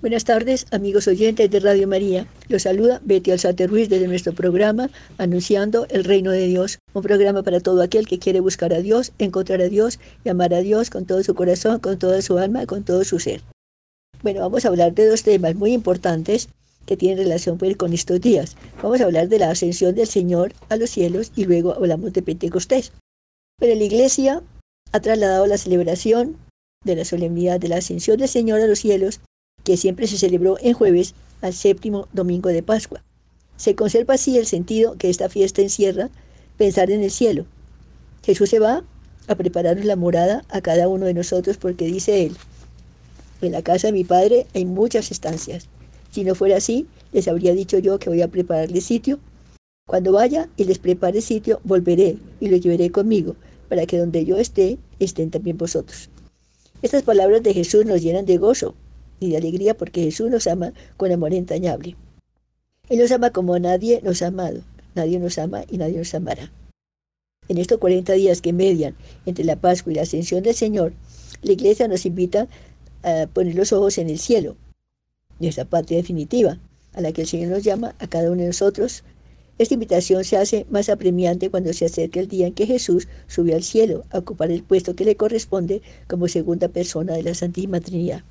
[0.00, 2.26] Buenas tardes, amigos oyentes de Radio María.
[2.48, 4.88] Los saluda Betty Alzate Ruiz desde nuestro programa
[5.18, 6.78] Anunciando el Reino de Dios.
[6.94, 10.54] Un programa para todo aquel que quiere buscar a Dios, encontrar a Dios y amar
[10.54, 13.42] a Dios con todo su corazón, con toda su alma, con todo su ser.
[14.22, 16.48] Bueno, vamos a hablar de dos temas muy importantes
[16.86, 18.56] que tienen relación pues, con estos días.
[18.82, 22.22] Vamos a hablar de la ascensión del Señor a los cielos y luego hablamos de
[22.22, 22.92] Pentecostés.
[23.58, 24.42] Pero la Iglesia
[24.92, 26.38] ha trasladado la celebración
[26.86, 29.20] de la solemnidad de la ascensión del Señor a los cielos
[29.64, 33.02] que siempre se celebró en jueves al séptimo domingo de Pascua.
[33.56, 36.10] Se conserva así el sentido que esta fiesta encierra
[36.56, 37.46] pensar en el cielo.
[38.24, 38.84] Jesús se va
[39.26, 42.36] a prepararnos la morada a cada uno de nosotros porque dice él,
[43.42, 45.68] en la casa de mi padre hay muchas estancias.
[46.10, 49.18] Si no fuera así, les habría dicho yo que voy a prepararle sitio.
[49.86, 53.36] Cuando vaya y les prepare sitio, volveré y lo llevaré conmigo,
[53.68, 56.10] para que donde yo esté, estén también vosotros.
[56.82, 58.74] Estas palabras de Jesús nos llenan de gozo,
[59.20, 61.96] y de alegría porque Jesús nos ama con amor entrañable.
[62.88, 64.62] Él nos ama como nadie nos ha amado.
[64.96, 66.50] Nadie nos ama y nadie nos amará.
[67.48, 68.96] En estos 40 días que median
[69.26, 70.92] entre la Pascua y la ascensión del Señor,
[71.42, 72.48] la Iglesia nos invita
[73.02, 74.56] a poner los ojos en el cielo,
[75.38, 76.58] nuestra patria definitiva,
[76.92, 79.04] a la que el Señor nos llama a cada uno de nosotros.
[79.58, 83.54] Esta invitación se hace más apremiante cuando se acerca el día en que Jesús subió
[83.54, 87.80] al cielo a ocupar el puesto que le corresponde como segunda persona de la Santísima
[87.80, 88.22] Trinidad.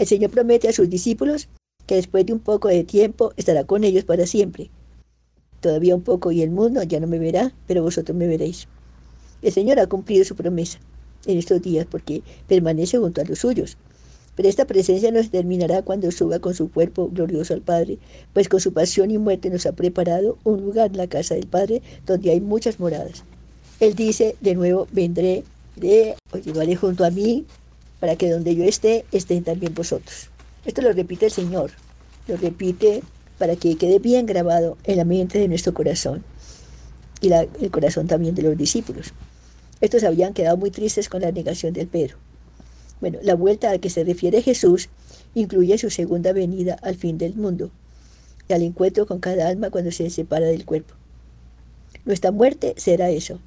[0.00, 1.48] El Señor promete a sus discípulos
[1.86, 4.70] que después de un poco de tiempo estará con ellos para siempre.
[5.60, 8.66] Todavía un poco y el mundo ya no me verá, pero vosotros me veréis.
[9.42, 10.78] El Señor ha cumplido su promesa
[11.26, 13.76] en estos días porque permanece junto a los suyos.
[14.36, 17.98] Pero esta presencia no se terminará cuando suba con su cuerpo glorioso al Padre,
[18.32, 21.46] pues con su pasión y muerte nos ha preparado un lugar en la casa del
[21.46, 23.22] Padre donde hay muchas moradas.
[23.80, 25.44] Él dice, de nuevo, vendré,
[25.76, 27.44] de, os llevaré junto a mí
[28.00, 30.30] para que donde yo esté, estén también vosotros.
[30.64, 31.70] Esto lo repite el Señor,
[32.26, 33.02] lo repite
[33.38, 36.24] para que quede bien grabado en la mente de nuestro corazón
[37.20, 39.12] y el corazón también de los discípulos.
[39.80, 42.16] Estos habían quedado muy tristes con la negación del Pedro.
[43.00, 44.90] Bueno, la vuelta a que se refiere Jesús
[45.34, 47.70] incluye su segunda venida al fin del mundo
[48.48, 50.94] y al encuentro con cada alma cuando se separa del cuerpo.
[52.04, 53.38] Nuestra muerte será eso,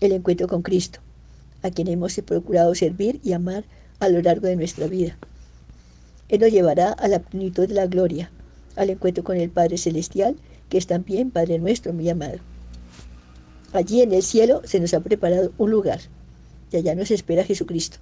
[0.00, 1.00] el encuentro con Cristo,
[1.62, 3.64] a quien hemos procurado servir y amar
[4.04, 5.16] a lo largo de nuestra vida.
[6.28, 8.30] Él nos llevará a la plenitud de la gloria,
[8.76, 10.36] al encuentro con el Padre Celestial,
[10.68, 12.38] que es también Padre nuestro, muy amado.
[13.72, 16.00] Allí en el cielo se nos ha preparado un lugar,
[16.70, 17.98] y allá nos espera Jesucristo,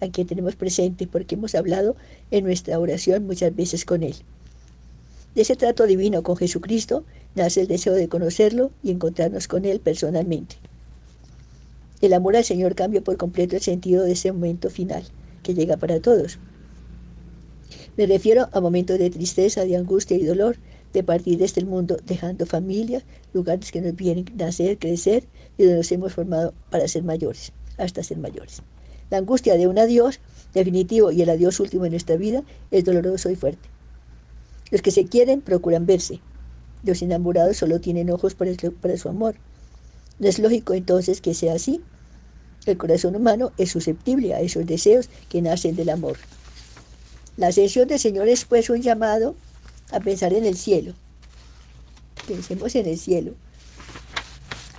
[0.00, 1.96] a quien tenemos presente porque hemos hablado
[2.30, 4.14] en nuestra oración muchas veces con Él.
[5.34, 7.04] De ese trato divino con Jesucristo
[7.34, 10.56] nace el deseo de conocerlo y encontrarnos con Él personalmente.
[12.00, 15.04] El amor al Señor cambia por completo el sentido de ese momento final
[15.42, 16.38] que llega para todos.
[17.96, 20.56] Me refiero a momentos de tristeza, de angustia y dolor,
[20.92, 25.24] de partir de este mundo dejando familia, lugares que nos vienen nacer, crecer
[25.58, 28.62] y donde nos hemos formado para ser mayores, hasta ser mayores.
[29.10, 30.20] La angustia de un adiós
[30.54, 33.68] definitivo y el adiós último en nuestra vida es doloroso y fuerte.
[34.70, 36.20] Los que se quieren procuran verse.
[36.82, 39.34] Los enamorados solo tienen ojos para, para su amor.
[40.18, 41.82] ¿No es lógico entonces que sea así?
[42.66, 46.16] El corazón humano es susceptible a esos deseos que nacen del amor.
[47.36, 49.34] La ascensión del Señor es pues un llamado
[49.90, 50.94] a pensar en el cielo.
[52.28, 53.34] Pensemos en el cielo.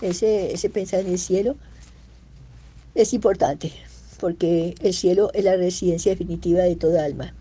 [0.01, 1.55] Ese, ese pensar en el cielo
[2.95, 3.71] es importante
[4.19, 7.33] porque el cielo es la residencia definitiva de toda alma.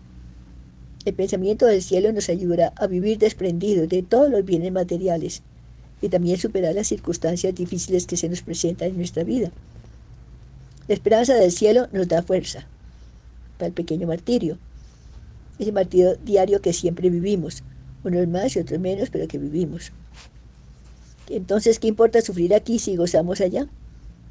[1.05, 5.43] El pensamiento del cielo nos ayudará a vivir desprendidos de todos los bienes materiales
[6.01, 9.51] y también superar las circunstancias difíciles que se nos presentan en nuestra vida.
[10.87, 12.67] La esperanza del cielo nos da fuerza
[13.57, 14.57] para el pequeño martirio,
[15.57, 17.63] ese martirio diario que siempre vivimos,
[18.03, 19.93] unos más y otros menos, pero que vivimos.
[21.29, 23.67] Entonces, ¿qué importa sufrir aquí si gozamos allá?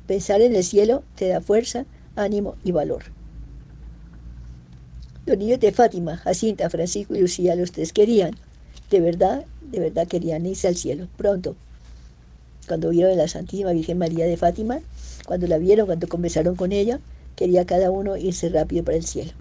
[0.06, 3.04] Pensar en el cielo te da fuerza, ánimo y valor.
[5.24, 8.36] Los niños de Fátima, Jacinta, Francisco y Lucía, los tres querían,
[8.90, 11.56] de verdad, de verdad querían irse al cielo, pronto.
[12.68, 14.80] Cuando vieron a la Santísima Virgen María de Fátima,
[15.26, 17.00] cuando la vieron, cuando conversaron con ella,
[17.36, 19.32] quería cada uno irse rápido para el cielo.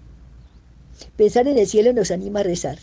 [1.16, 2.78] Pensar en el cielo nos anima a rezar.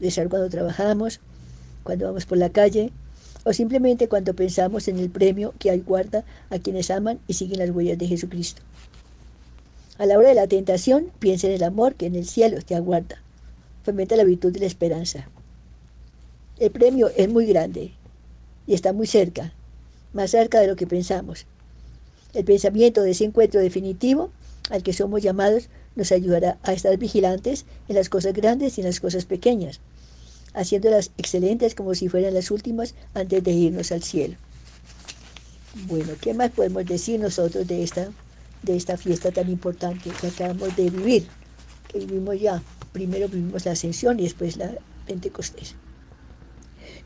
[0.00, 1.20] Rezar cuando trabajamos,
[1.82, 2.92] cuando vamos por la calle,
[3.44, 7.60] o simplemente cuando pensamos en el premio que hay guarda a quienes aman y siguen
[7.60, 8.62] las huellas de Jesucristo.
[9.98, 12.74] A la hora de la tentación, piensa en el amor que en el cielo te
[12.74, 13.22] aguarda.
[13.84, 15.28] Fomenta la virtud de la esperanza.
[16.58, 17.92] El premio es muy grande
[18.66, 19.52] y está muy cerca,
[20.12, 21.46] más cerca de lo que pensamos.
[22.34, 24.30] El pensamiento de ese encuentro definitivo
[24.70, 28.86] al que somos llamados nos ayudará a estar vigilantes en las cosas grandes y en
[28.86, 29.80] las cosas pequeñas,
[30.54, 34.36] haciéndolas excelentes como si fueran las últimas antes de irnos al cielo.
[35.86, 38.08] Bueno, ¿qué más podemos decir nosotros de esta,
[38.62, 41.26] de esta fiesta tan importante que acabamos de vivir?
[41.88, 42.62] Que vivimos ya.
[42.92, 44.72] Primero vivimos la ascensión y después la
[45.06, 45.74] Pentecostés.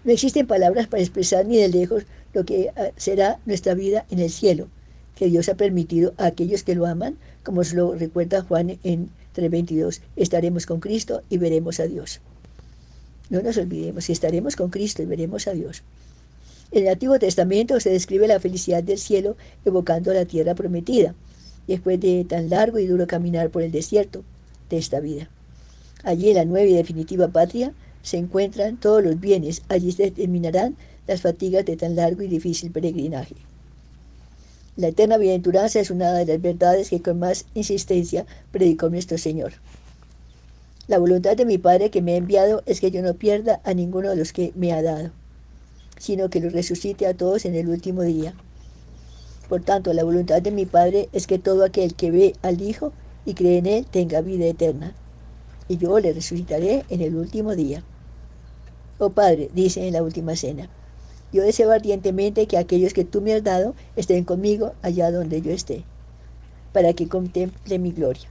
[0.04, 4.20] No existen palabras para expresar ni de lejos lo que ah, será nuestra vida en
[4.20, 4.68] el cielo,
[5.20, 9.10] que Dios ha permitido a aquellos que lo aman, como se lo recuerda Juan en
[9.36, 12.22] 3.22, estaremos con Cristo y veremos a Dios.
[13.28, 15.82] No nos olvidemos, estaremos con Cristo y veremos a Dios.
[16.72, 19.36] En el Antiguo Testamento se describe la felicidad del cielo
[19.66, 21.14] evocando la tierra prometida,
[21.66, 24.24] después de tan largo y duro caminar por el desierto
[24.70, 25.28] de esta vida.
[26.02, 30.78] Allí en la nueva y definitiva patria se encuentran todos los bienes, allí se terminarán
[31.06, 33.34] las fatigas de tan largo y difícil peregrinaje.
[34.80, 39.52] La eterna bienaventuranza es una de las verdades que con más insistencia predicó nuestro Señor.
[40.88, 43.74] La voluntad de mi Padre que me ha enviado es que yo no pierda a
[43.74, 45.10] ninguno de los que me ha dado,
[45.98, 48.32] sino que los resucite a todos en el último día.
[49.50, 52.94] Por tanto, la voluntad de mi Padre es que todo aquel que ve al Hijo
[53.26, 54.94] y cree en Él tenga vida eterna,
[55.68, 57.84] y yo le resucitaré en el último día.
[58.98, 60.70] Oh Padre, dice en la última cena,
[61.32, 65.52] yo deseo ardientemente que aquellos que tú me has dado estén conmigo allá donde yo
[65.52, 65.84] esté,
[66.72, 68.28] para que contemple mi gloria,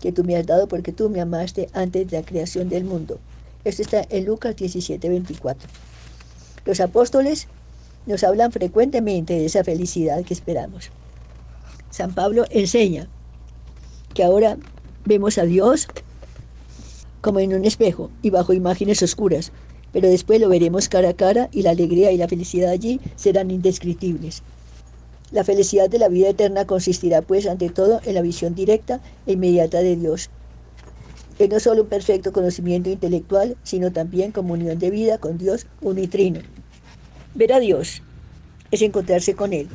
[0.00, 3.18] que tú me has dado porque tú me amaste antes de la creación del mundo.
[3.64, 5.68] Esto está en Lucas 17, 24.
[6.64, 7.48] Los apóstoles
[8.06, 10.90] nos hablan frecuentemente de esa felicidad que esperamos.
[11.90, 13.08] San Pablo enseña
[14.14, 14.56] que ahora
[15.04, 15.88] vemos a Dios
[17.20, 19.52] como en un espejo y bajo imágenes oscuras,
[19.98, 23.50] pero después lo veremos cara a cara y la alegría y la felicidad allí serán
[23.50, 24.44] indescriptibles.
[25.32, 29.32] La felicidad de la vida eterna consistirá pues ante todo en la visión directa e
[29.32, 30.30] inmediata de Dios.
[31.40, 36.42] Es no solo un perfecto conocimiento intelectual, sino también comunión de vida con Dios unitrino.
[37.34, 38.00] Ver a Dios
[38.70, 39.68] es encontrarse con Él,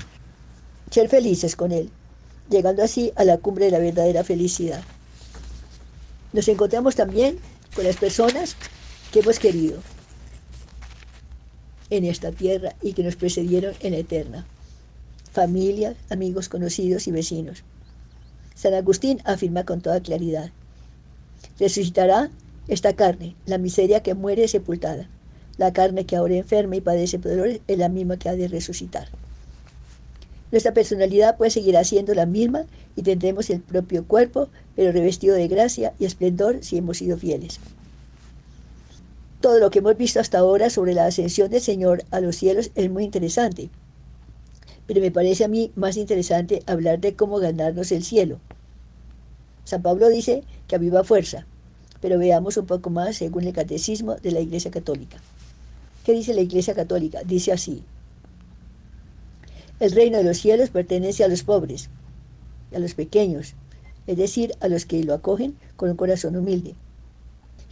[0.89, 1.89] ser felices con Él,
[2.49, 4.83] llegando así a la cumbre de la verdadera felicidad.
[6.31, 7.39] Nos encontramos también
[7.75, 8.55] con las personas
[9.11, 9.81] que hemos querido,
[11.97, 14.45] en esta tierra y que nos precedieron en eterna.
[15.31, 17.63] Familia, amigos, conocidos y vecinos.
[18.55, 20.51] San Agustín afirma con toda claridad,
[21.59, 22.29] resucitará
[22.67, 25.07] esta carne, la miseria que muere sepultada.
[25.57, 29.07] La carne que ahora enferma y padece dolores es la misma que ha de resucitar.
[30.51, 32.65] Nuestra personalidad puede seguir siendo la misma
[32.95, 37.59] y tendremos el propio cuerpo, pero revestido de gracia y esplendor si hemos sido fieles
[39.43, 42.71] todo lo que hemos visto hasta ahora sobre la ascensión del Señor a los cielos
[42.75, 43.69] es muy interesante.
[44.87, 48.39] Pero me parece a mí más interesante hablar de cómo ganarnos el cielo.
[49.65, 51.45] San Pablo dice que a viva fuerza,
[51.99, 55.17] pero veamos un poco más según el catecismo de la Iglesia Católica.
[56.05, 57.21] ¿Qué dice la Iglesia Católica?
[57.25, 57.83] Dice así.
[59.81, 61.89] El reino de los cielos pertenece a los pobres,
[62.73, 63.55] a los pequeños,
[64.07, 66.75] es decir, a los que lo acogen con un corazón humilde.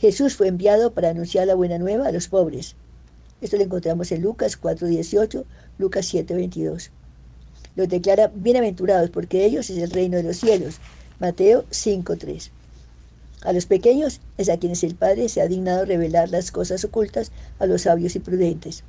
[0.01, 2.75] Jesús fue enviado para anunciar la buena nueva a los pobres.
[3.39, 5.45] Esto lo encontramos en Lucas 4.18,
[5.77, 6.89] Lucas 7.22.
[7.75, 10.79] Los declara bienaventurados porque ellos es el reino de los cielos.
[11.19, 12.49] Mateo 5.3.
[13.43, 17.31] A los pequeños es a quienes el Padre se ha dignado revelar las cosas ocultas
[17.59, 18.83] a los sabios y prudentes.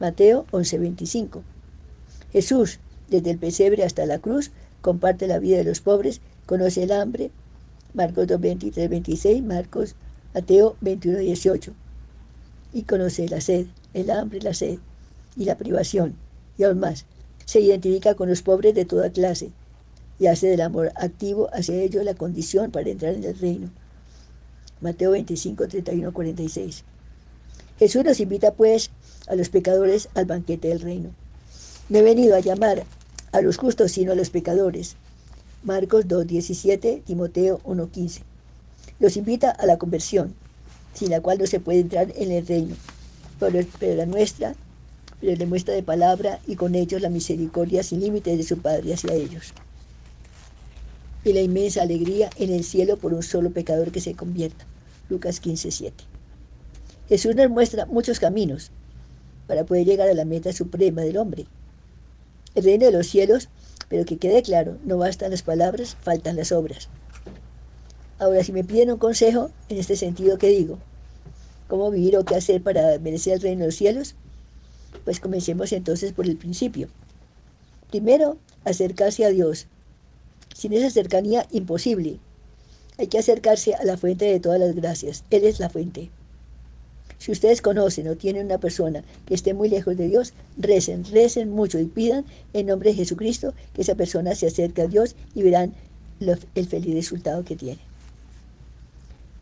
[0.00, 1.40] Mateo 11.25.
[2.32, 4.50] Jesús, desde el pesebre hasta la cruz,
[4.80, 7.30] comparte la vida de los pobres, conoce el hambre.
[7.94, 9.94] Marcos 2.23, 26, Marcos
[10.34, 11.72] Mateo 21, 18.
[12.74, 14.78] Y conoce la sed, el hambre, la sed
[15.36, 16.16] y la privación.
[16.58, 17.06] Y aún más,
[17.46, 19.50] se identifica con los pobres de toda clase
[20.18, 23.70] y hace del amor activo hacia ellos la condición para entrar en el reino.
[24.82, 26.84] Mateo 25, 31, 46.
[27.78, 28.90] Jesús nos invita pues
[29.28, 31.10] a los pecadores al banquete del reino.
[31.88, 32.84] No he venido a llamar
[33.32, 34.96] a los justos sino a los pecadores.
[35.62, 38.37] Marcos 2, 17, Timoteo 1, 15
[39.00, 40.34] los invita a la conversión,
[40.94, 42.76] sin la cual no se puede entrar en el reino,
[43.38, 43.60] pero,
[43.96, 44.54] la nuestra
[45.20, 48.94] pero le muestra de palabra y con ellos la misericordia sin límites de su Padre
[48.94, 49.52] hacia ellos.
[51.24, 54.64] Y la inmensa alegría en el cielo por un solo pecador que se convierta.
[55.08, 56.04] Lucas 15, 7.
[57.08, 58.70] Jesús nos muestra muchos caminos
[59.46, 61.46] para poder llegar a la meta suprema del hombre.
[62.54, 63.48] El reino de los cielos,
[63.88, 66.88] pero que quede claro, no bastan las palabras, faltan las obras.
[68.20, 70.78] Ahora, si me piden un consejo en este sentido, ¿qué digo?
[71.68, 74.16] ¿Cómo vivir o qué hacer para merecer el reino de los cielos?
[75.04, 76.88] Pues comencemos entonces por el principio.
[77.90, 79.66] Primero, acercarse a Dios.
[80.52, 82.18] Sin esa cercanía, imposible.
[82.98, 85.22] Hay que acercarse a la fuente de todas las gracias.
[85.30, 86.10] Él es la fuente.
[87.18, 91.50] Si ustedes conocen o tienen una persona que esté muy lejos de Dios, recen, recen
[91.50, 95.42] mucho y pidan en nombre de Jesucristo que esa persona se acerque a Dios y
[95.42, 95.74] verán
[96.20, 97.87] el feliz resultado que tiene.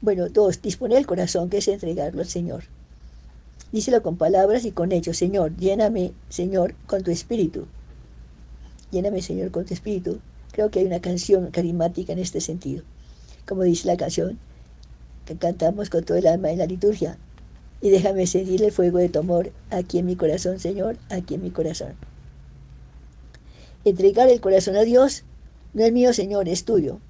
[0.06, 2.62] Bueno, dos, disponer el corazón que es entregarlo al Señor.
[3.72, 5.16] Díselo con palabras y con hechos.
[5.16, 7.66] Señor, lléname, Señor, con tu espíritu.
[8.92, 10.20] Lléname, Señor, con tu espíritu.
[10.52, 12.84] Creo que hay una canción carismática en este sentido.
[13.48, 14.38] Como dice la canción
[15.24, 17.18] que cantamos con todo el alma en la liturgia
[17.80, 21.42] y déjame seguir el fuego de tu amor aquí en mi corazón, Señor, aquí en
[21.42, 21.94] mi corazón.
[23.84, 25.24] Entregar el corazón a Dios
[25.74, 27.00] no es mío, Señor, es tuyo.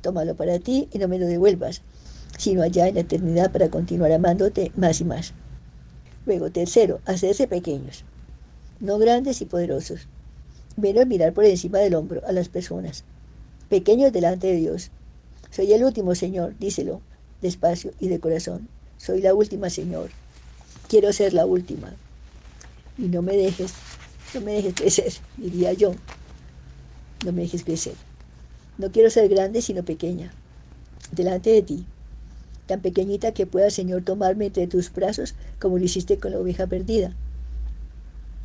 [0.00, 1.82] Tómalo para ti y no me lo devuelvas,
[2.36, 5.32] sino allá en la eternidad para continuar amándote más y más.
[6.26, 8.04] Luego, tercero, hacerse pequeños,
[8.80, 10.08] no grandes y poderosos.
[10.76, 13.04] Menos mirar por encima del hombro a las personas,
[13.68, 14.90] pequeños delante de Dios.
[15.50, 17.00] Soy el último, Señor, díselo,
[17.40, 18.68] despacio y de corazón.
[18.98, 20.10] Soy la última, Señor.
[20.88, 21.94] Quiero ser la última.
[22.96, 23.72] Y no me dejes,
[24.34, 25.92] no me dejes crecer, diría yo.
[27.24, 27.94] No me dejes crecer.
[28.76, 30.32] No quiero ser grande, sino pequeña,
[31.10, 31.86] delante de ti.
[32.68, 36.68] Tan pequeñita que pueda, Señor, tomarme entre tus brazos como lo hiciste con la oveja
[36.68, 37.12] perdida.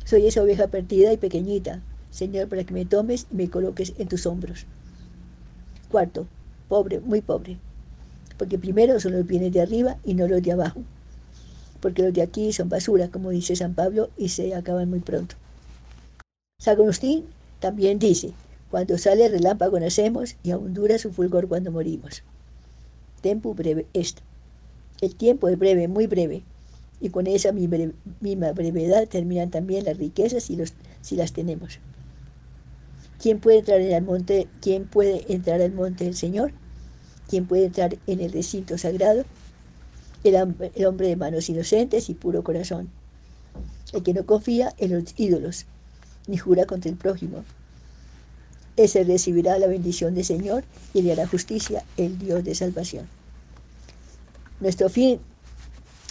[0.04, 4.08] Soy esa oveja perdida y pequeñita, Señor, para que me tomes y me coloques en
[4.08, 4.66] tus hombros.
[5.88, 6.26] Cuarto,
[6.68, 7.58] pobre, muy pobre
[8.36, 10.82] porque primero son los bienes de arriba y no los de abajo,
[11.80, 15.36] porque los de aquí son basura, como dice San Pablo, y se acaban muy pronto.
[16.58, 17.24] San Agustín
[17.60, 18.32] también dice,
[18.70, 22.22] cuando sale el relámpago nacemos y aún dura su fulgor cuando morimos.
[23.24, 23.86] Tempo breve.
[25.00, 26.42] El tiempo es breve, muy breve,
[27.00, 31.78] y con esa misma brevedad terminan también las riquezas si las tenemos.
[33.18, 34.46] ¿Quién puede entrar en el monte?
[34.60, 36.52] ¿Quién puede entrar al monte del Señor?
[37.26, 39.24] ¿Quién puede entrar en el recinto sagrado?
[40.22, 42.90] El, hombre de manos inocentes y puro corazón.
[43.94, 45.64] El que no confía en los ídolos,
[46.26, 47.42] ni jura contra el prójimo.
[48.76, 53.08] Ese recibirá la bendición del Señor y le hará justicia el Dios de salvación.
[54.60, 55.20] Nuestro fin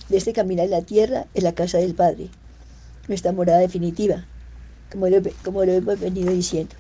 [0.10, 2.30] de este caminar en la tierra es la casa del Padre,
[3.08, 4.26] nuestra morada definitiva,
[4.92, 6.76] como lo, como lo hemos venido diciendo.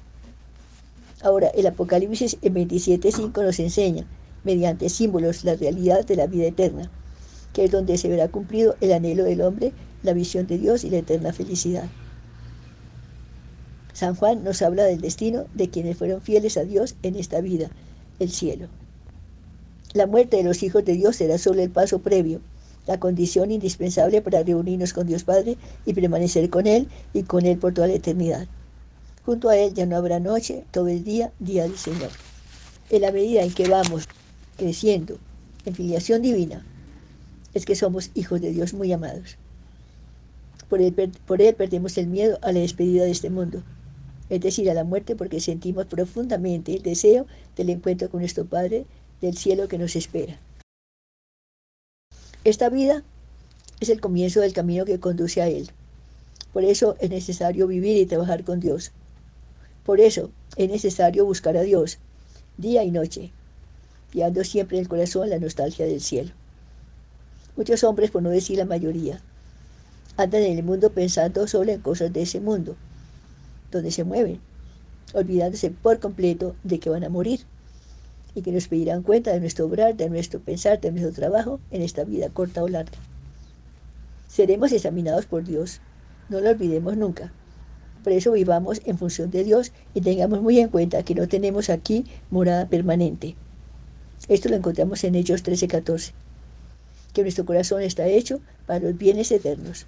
[1.22, 4.06] Ahora, el Apocalipsis en 27.5 nos enseña
[4.44, 6.92] mediante símbolos la realidad de la vida eterna,
[7.54, 10.90] que es donde se verá cumplido el anhelo del hombre, la visión de Dios y
[10.90, 11.90] la eterna felicidad.
[13.94, 17.70] San Juan nos habla del destino de quienes fueron fieles a Dios en esta vida,
[18.20, 18.68] el cielo.
[19.94, 22.42] La muerte de los hijos de Dios será solo el paso previo,
[22.88, 27.60] la condición indispensable para reunirnos con Dios Padre y permanecer con Él y con Él
[27.60, 28.48] por toda la eternidad.
[29.26, 32.10] Junto a Él ya no habrá noche, todo el día, día del Señor.
[32.90, 34.08] En la medida en que vamos
[34.58, 35.18] creciendo
[35.66, 36.66] en filiación divina,
[37.54, 39.38] es que somos hijos de Dios muy amados.
[40.68, 40.94] Por él,
[41.28, 43.62] por él perdemos el miedo a la despedida de este mundo,
[44.34, 48.88] es decir, a la muerte porque sentimos profundamente el deseo del encuentro con nuestro Padre
[49.22, 50.40] del cielo que nos espera.
[52.44, 53.04] Esta vida
[53.80, 55.70] es el comienzo del camino que conduce a Él.
[56.52, 58.92] Por eso es necesario vivir y trabajar con Dios.
[59.86, 62.00] Por eso es necesario buscar a Dios
[62.58, 63.32] día y noche,
[64.12, 66.32] guiando siempre en el corazón la nostalgia del cielo.
[67.56, 69.22] Muchos hombres, por no decir la mayoría,
[70.18, 72.76] andan en el mundo pensando solo en cosas de ese mundo,
[73.78, 74.40] donde se mueven,
[75.14, 77.42] olvidándose por completo de que van a morir
[78.36, 81.82] y que nos pedirán cuenta de nuestro obrar, de nuestro pensar, de nuestro trabajo en
[81.82, 82.98] esta vida corta o larga.
[84.28, 85.82] Seremos examinados por Dios,
[86.30, 87.32] no lo olvidemos nunca.
[88.04, 91.70] Por eso vivamos en función de Dios y tengamos muy en cuenta que no tenemos
[91.70, 93.36] aquí morada permanente.
[94.28, 96.14] Esto lo encontramos en Hechos 13:14,
[97.14, 99.86] que nuestro corazón está hecho para los bienes eternos.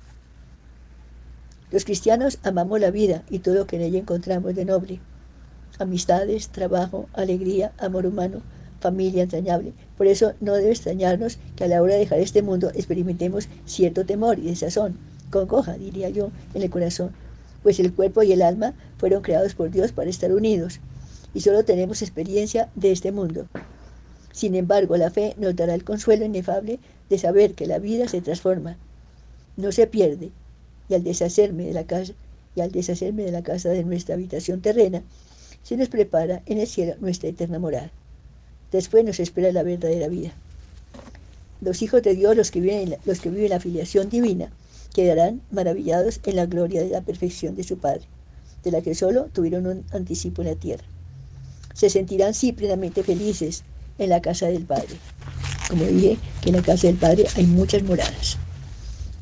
[1.71, 4.99] Los cristianos amamos la vida y todo lo que en ella encontramos de noble.
[5.79, 8.41] Amistades, trabajo, alegría, amor humano,
[8.79, 9.73] familia entrañable.
[9.97, 14.05] Por eso no debe extrañarnos que a la hora de dejar este mundo experimentemos cierto
[14.05, 14.97] temor y desazón,
[15.31, 17.11] congoja, diría yo, en el corazón,
[17.63, 20.79] pues el cuerpo y el alma fueron creados por Dios para estar unidos
[21.33, 23.47] y solo tenemos experiencia de este mundo.
[24.31, 26.79] Sin embargo, la fe nos dará el consuelo inefable
[27.09, 28.77] de saber que la vida se transforma,
[29.57, 30.31] no se pierde,
[30.89, 32.13] y al deshacerme de la casa,
[32.55, 35.03] y al deshacerme de la casa de nuestra habitación terrena,
[35.63, 37.91] se nos prepara en el cielo nuestra eterna moral.
[38.71, 40.31] Después nos espera la verdadera vida.
[41.61, 44.51] Los hijos de Dios, los que viven, los que viven la filiación divina,
[44.93, 48.03] quedarán maravillados en la gloria de la perfección de su Padre,
[48.63, 50.83] de la que solo tuvieron un anticipo en la tierra.
[51.73, 53.63] Se sentirán sí plenamente felices
[53.97, 54.95] en la casa del Padre.
[55.69, 58.37] Como dije, que en la casa del Padre hay muchas moradas.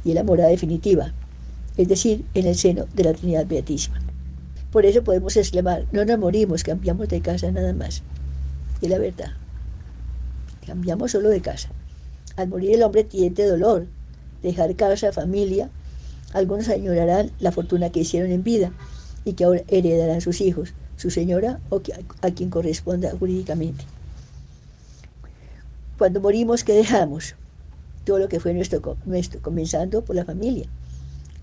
[0.03, 1.13] Y es la morada definitiva,
[1.77, 4.00] es decir, en el seno de la Trinidad Beatísima.
[4.72, 8.01] Por eso podemos exclamar, no nos morimos, cambiamos de casa nada más.
[8.82, 9.32] Y la verdad,
[10.65, 11.70] cambiamos solo de casa.
[12.36, 13.88] Al morir el hombre tiene dolor,
[14.42, 15.70] dejar casa, familia.
[16.34, 18.72] Algunos añorarán la fortuna que hicieron en vida
[19.25, 21.82] y que ahora heredarán sus hijos, su señora o
[22.22, 23.86] a quien corresponda jurídicamente.
[25.98, 27.36] Cuando morimos, ¿qué dejamos?
[28.03, 30.68] Todo lo que fue nuestro, nuestro, comenzando por la familia,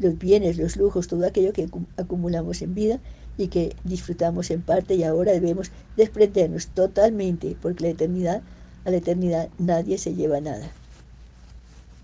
[0.00, 2.98] los bienes, los lujos, todo aquello que acumulamos en vida
[3.38, 8.42] y que disfrutamos en parte y ahora debemos desprendernos totalmente porque la eternidad,
[8.84, 10.70] a la eternidad nadie se lleva nada.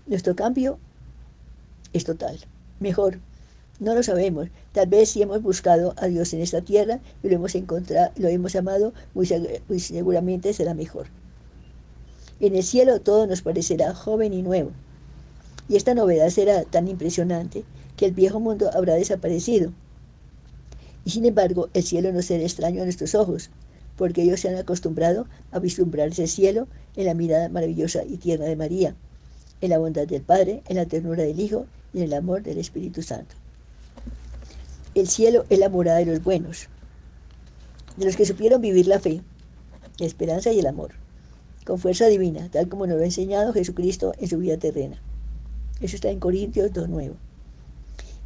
[0.05, 0.79] Nuestro cambio
[1.91, 2.39] es total.
[2.79, 3.19] Mejor,
[3.79, 4.47] no lo sabemos.
[4.71, 8.27] Tal vez si hemos buscado a Dios en esta tierra y lo hemos encontrado, lo
[8.27, 9.27] hemos amado, muy,
[9.67, 11.07] muy seguramente será mejor.
[12.39, 14.71] En el cielo todo nos parecerá joven y nuevo.
[15.69, 17.63] Y esta novedad será tan impresionante
[17.95, 19.73] que el viejo mundo habrá desaparecido.
[21.03, 23.49] Y sin embargo, el cielo no será extraño a nuestros ojos,
[23.95, 28.45] porque ellos se han acostumbrado a vislumbrar ese cielo en la mirada maravillosa y tierna
[28.45, 28.95] de María,
[29.61, 32.57] en la bondad del Padre, en la ternura del Hijo y en el amor del
[32.57, 33.35] Espíritu Santo.
[34.95, 36.67] El cielo es la morada de los buenos,
[37.97, 39.21] de los que supieron vivir la fe,
[39.99, 40.91] la esperanza y el amor
[41.67, 45.01] con fuerza divina, tal como nos lo ha enseñado Jesucristo en su vida terrena.
[45.81, 47.13] Eso está en Corintios 2.9.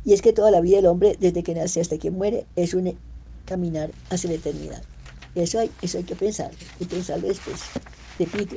[0.06, 2.74] Y es que toda la vida del hombre, desde que nace hasta que muere, es
[2.74, 2.98] un
[3.46, 4.82] caminar hacia la eternidad.
[5.36, 7.60] Eso hay, eso hay que pensarlo, y pensarlo después.
[8.18, 8.56] Repito,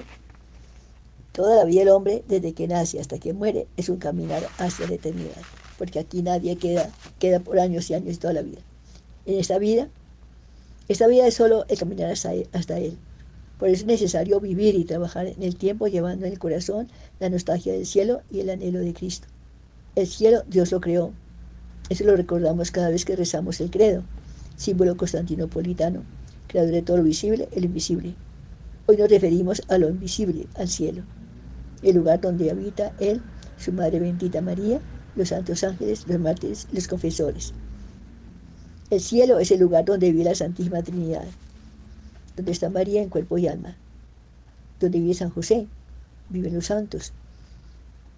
[1.32, 4.86] toda la vida del hombre, desde que nace hasta que muere, es un caminar hacia
[4.86, 5.42] la eternidad.
[5.78, 8.60] Porque aquí nadie queda, queda por años y años toda la vida.
[9.26, 9.88] En esta vida,
[10.88, 12.96] esta vida es solo el caminar hasta hasta él
[13.58, 16.88] por eso es necesario vivir y trabajar en el tiempo llevando en el corazón
[17.20, 19.28] la nostalgia del cielo y el anhelo de Cristo.
[19.94, 21.12] El cielo Dios lo creó.
[21.88, 24.02] Eso lo recordamos cada vez que rezamos el credo,
[24.56, 26.02] símbolo constantinopolitano,
[26.48, 28.14] creador de todo lo visible, el invisible.
[28.86, 31.04] Hoy nos referimos a lo invisible, al cielo,
[31.82, 33.22] el lugar donde habita Él,
[33.56, 34.80] su Madre bendita María,
[35.14, 37.54] los santos ángeles, los mártires, los confesores.
[38.90, 41.26] El cielo es el lugar donde vive la Santísima Trinidad,
[42.36, 43.76] donde está María en cuerpo y alma,
[44.80, 45.66] donde vive San José,
[46.28, 47.12] viven los santos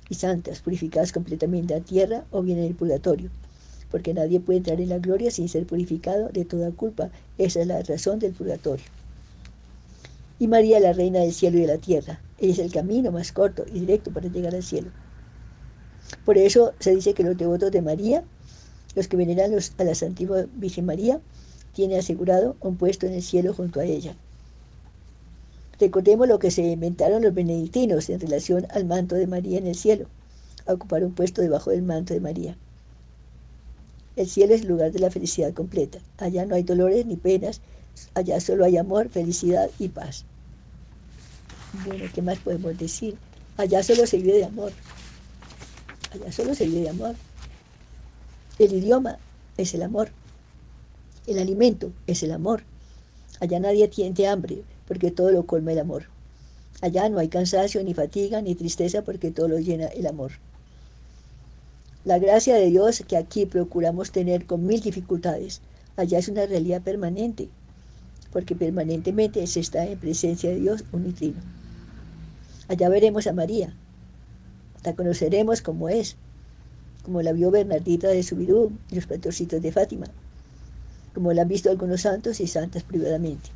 [0.08, 3.30] y santas, purificadas completamente a tierra o bien en el purgatorio,
[3.90, 7.10] porque nadie puede entrar en la gloria sin ser purificado de toda culpa.
[7.38, 8.84] Esa es la razón del purgatorio.
[10.38, 13.64] Y María, la reina del cielo y de la tierra, es el camino más corto
[13.72, 14.90] y directo para llegar al cielo.
[16.24, 18.22] Por eso se dice que los devotos de María,
[18.94, 21.20] los que veneran a la Santísima Virgen María,
[21.76, 24.14] tiene asegurado un puesto en el cielo junto a ella.
[25.78, 29.74] Recordemos lo que se inventaron los benedictinos en relación al manto de María en el
[29.74, 30.06] cielo,
[30.64, 32.56] a ocupar un puesto debajo del manto de María.
[34.16, 35.98] El cielo es el lugar de la felicidad completa.
[36.16, 37.60] Allá no hay dolores ni penas,
[38.14, 40.24] allá solo hay amor, felicidad y paz.
[41.84, 43.18] Bueno, ¿qué más podemos decir?
[43.58, 44.72] Allá solo se vive de amor.
[46.14, 47.16] Allá solo se vive de amor.
[48.58, 49.18] El idioma
[49.58, 50.08] es el amor.
[51.26, 52.62] El alimento es el amor.
[53.40, 56.04] Allá nadie tiene hambre, porque todo lo colma el amor.
[56.80, 60.32] Allá no hay cansancio, ni fatiga, ni tristeza, porque todo lo llena el amor.
[62.04, 65.62] La gracia de Dios que aquí procuramos tener con mil dificultades,
[65.96, 67.48] allá es una realidad permanente,
[68.30, 71.40] porque permanentemente se está en presencia de Dios unitrino.
[72.68, 73.74] Allá veremos a María,
[74.84, 76.16] la conoceremos como es,
[77.02, 80.06] como la vio Bernardita de Subidú y los patrocitos de Fátima
[81.16, 83.48] como lo han visto algunos santos y santas privadamente.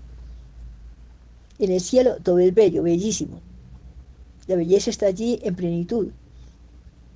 [1.58, 3.42] En el cielo todo es bello, bellísimo.
[4.46, 6.08] La belleza está allí en plenitud.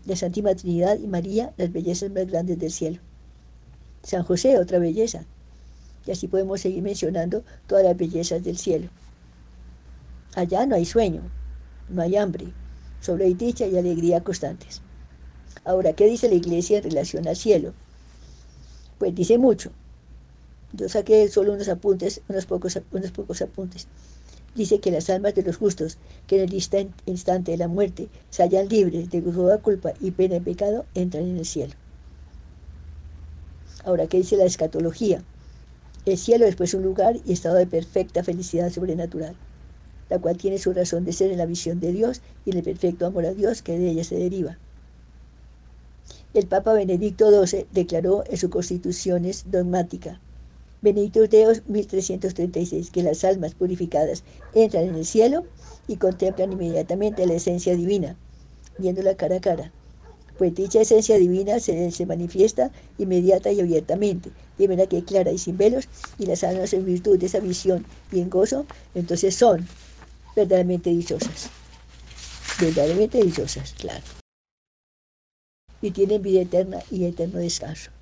[0.05, 3.01] La Santísima Trinidad y María, las bellezas más grandes del cielo.
[4.03, 5.25] San José, otra belleza.
[6.05, 8.91] Y así podemos seguir mencionando todas las bellezas del cielo.
[10.35, 11.23] Allá no hay sueño,
[11.89, 12.53] no hay hambre,
[13.01, 14.83] solo hay dicha y alegría constantes.
[15.65, 17.73] Ahora, ¿qué dice la iglesia en relación al cielo?
[18.99, 19.73] Pues dice mucho.
[20.77, 23.87] Yo saqué solo unos apuntes, unos pocos, unos pocos apuntes.
[24.57, 28.43] Dice que las almas de los justos, que en el instante de la muerte se
[28.43, 31.75] hallan libres de toda culpa y pena y pecado, entran en el cielo.
[33.85, 35.23] Ahora, ¿qué dice la escatología?
[36.07, 39.37] El cielo es pues un lugar y estado de perfecta felicidad sobrenatural,
[40.11, 42.65] la cual tiene su razón de ser en la visión de Dios y en el
[42.65, 44.59] perfecto amor a Dios que de ella se deriva.
[46.33, 50.21] El Papa Benedicto XII declaró en su constituciones dogmática
[50.85, 54.23] Benedictus Deus 1336, que las almas purificadas
[54.55, 55.47] entran en el cielo
[55.89, 58.17] y contemplan inmediatamente la esencia divina,
[58.77, 59.73] viéndola cara a cara.
[60.37, 65.39] Pues dicha esencia divina se, se manifiesta inmediata y abiertamente, de manera que clara y
[65.39, 69.67] sin velos, y las almas en virtud de esa visión y en gozo, entonces son
[70.37, 71.49] verdaderamente dichosas.
[72.61, 74.05] Verdaderamente dichosas, claro.
[75.81, 77.94] Y tienen vida eterna y eterno descanso.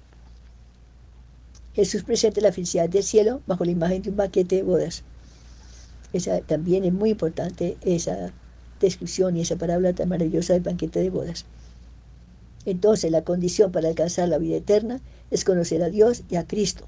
[1.75, 5.05] Jesús presenta la felicidad del cielo bajo la imagen de un banquete de bodas.
[6.13, 8.33] Esa también es muy importante, esa
[8.81, 11.47] descripción y esa parábola tan maravillosa del banquete de bodas.
[12.67, 16.87] Entonces la condición para alcanzar la vida eterna es conocer a Dios y a Cristo.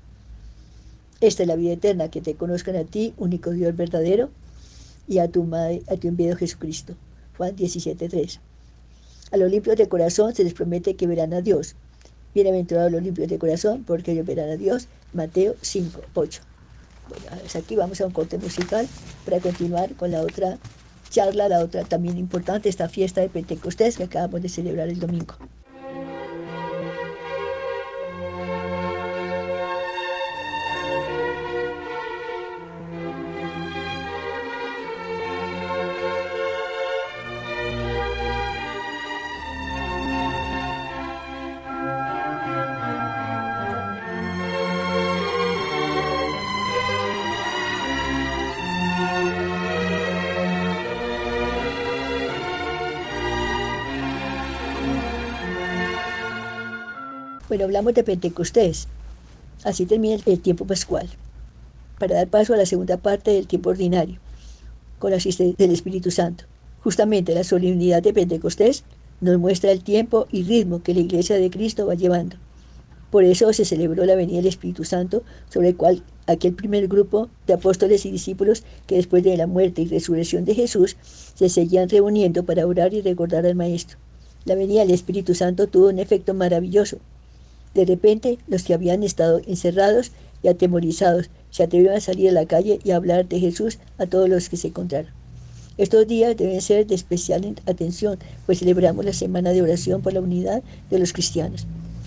[1.20, 4.30] Esta es la vida eterna, que te conozcan a ti, único Dios verdadero,
[5.08, 6.94] y a tu, madre, a tu enviado Jesucristo.
[7.38, 8.40] Juan 17.3.
[9.32, 11.76] A los limpios de corazón se les promete que verán a Dios.
[12.34, 14.88] Bienaventurados los limpios de corazón, porque ellos verán a Dios.
[15.12, 16.42] Mateo 5, 8.
[17.08, 18.88] Bueno, aquí vamos a un corte musical
[19.24, 20.58] para continuar con la otra
[21.10, 25.36] charla, la otra también importante, esta fiesta de Pentecostés que acabamos de celebrar el domingo.
[57.64, 58.88] Hablamos de Pentecostés.
[59.64, 61.08] Así termina el tiempo pascual.
[61.98, 64.18] Para dar paso a la segunda parte del tiempo ordinario,
[64.98, 66.44] con la asistencia del Espíritu Santo.
[66.82, 68.84] Justamente la solemnidad de Pentecostés
[69.22, 72.36] nos muestra el tiempo y ritmo que la Iglesia de Cristo va llevando.
[73.10, 77.30] Por eso se celebró la venida del Espíritu Santo, sobre el cual aquel primer grupo
[77.46, 80.96] de apóstoles y discípulos que después de la muerte y resurrección de Jesús
[81.34, 83.96] se seguían reuniendo para orar y recordar al Maestro.
[84.44, 86.98] La venida del Espíritu Santo tuvo un efecto maravilloso.
[87.74, 92.46] De repente, los que habían estado encerrados y atemorizados se atrevieron a salir a la
[92.46, 95.12] calle y a hablar de Jesús a todos los que se encontraron.
[95.76, 100.20] Estos días deben ser de especial atención, pues celebramos la semana de oración por la
[100.20, 101.66] unidad de los cristianos.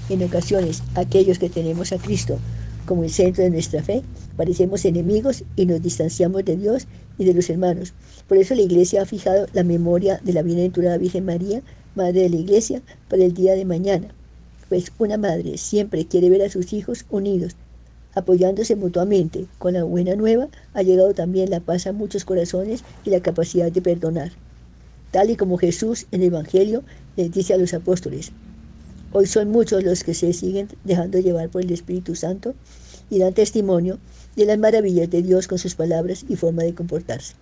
[0.09, 2.37] En ocasiones, aquellos que tenemos a Cristo
[2.85, 4.03] como el centro de nuestra fe,
[4.37, 7.93] parecemos enemigos y nos distanciamos de Dios y de los hermanos.
[8.29, 11.61] Por eso la Iglesia ha fijado la memoria de la bienaventurada Virgen María,
[11.95, 14.07] Madre de la Iglesia, para el día de mañana,
[14.69, 17.55] pues una madre siempre quiere ver a sus hijos unidos,
[18.13, 19.45] apoyándose mutuamente.
[19.57, 23.71] Con la buena nueva ha llegado también la paz a muchos corazones y la capacidad
[23.71, 24.31] de perdonar.
[25.11, 26.83] Tal y como Jesús en el Evangelio
[27.15, 28.31] les dice a los apóstoles,
[29.13, 32.53] hoy son muchos los que se siguen dejando llevar por el Espíritu Santo
[33.09, 33.99] y dan testimonio
[34.35, 37.35] de las maravillas de Dios con sus palabras y forma de comportarse.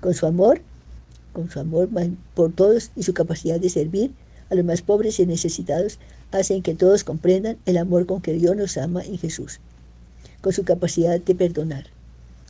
[0.00, 0.60] Con su amor,
[1.32, 1.88] con su amor
[2.34, 4.12] por todos y su capacidad de servir
[4.50, 5.98] a los más pobres y necesitados,
[6.32, 9.60] hacen que todos comprendan el amor con que Dios nos ama en Jesús,
[10.40, 11.86] con su capacidad de perdonar.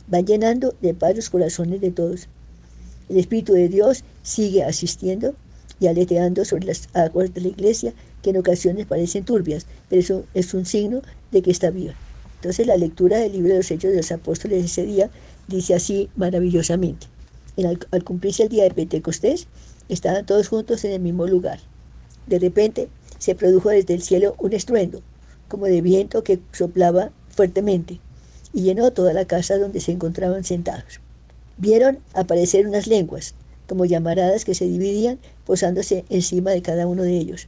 [0.07, 2.27] Van llenando de paz los corazones de todos.
[3.09, 5.35] El Espíritu de Dios sigue asistiendo
[5.79, 10.25] y aleteando sobre las aguas de la iglesia, que en ocasiones parecen turbias, pero eso
[10.33, 11.93] es un signo de que está viva.
[12.37, 15.09] Entonces la lectura del libro de los Hechos de los Apóstoles ese día
[15.47, 17.07] dice así maravillosamente.
[17.57, 19.47] al, al cumplirse el día de Pentecostés,
[19.89, 21.59] estaban todos juntos en el mismo lugar.
[22.27, 25.01] De repente se produjo desde el cielo un estruendo,
[25.47, 27.99] como de viento que soplaba fuertemente,
[28.53, 30.99] y llenó toda la casa donde se encontraban sentados.
[31.57, 33.35] Vieron aparecer unas lenguas,
[33.67, 37.47] como llamaradas que se dividían posándose encima de cada uno de ellos.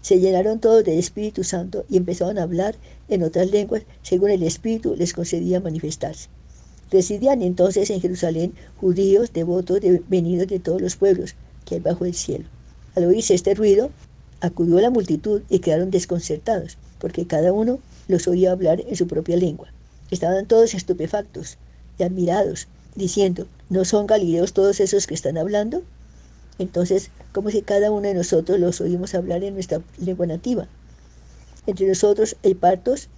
[0.00, 2.76] Se llenaron todos del Espíritu Santo y empezaron a hablar
[3.08, 6.28] en otras lenguas según el Espíritu les concedía manifestarse.
[6.90, 12.14] Residían entonces en Jerusalén judíos devotos venidos de todos los pueblos que hay bajo el
[12.14, 12.44] cielo.
[12.94, 13.90] Al oírse este ruido,
[14.40, 17.78] acudió la multitud y quedaron desconcertados, porque cada uno
[18.08, 19.68] los oía hablar en su propia lengua.
[20.10, 21.56] Estaban todos estupefactos
[21.98, 25.82] y admirados, diciendo, ¿no son galileos todos esos que están hablando?
[26.58, 30.68] Entonces, como si cada uno de nosotros los oímos hablar en nuestra lengua nativa.
[31.66, 33.08] Entre nosotros hay partos,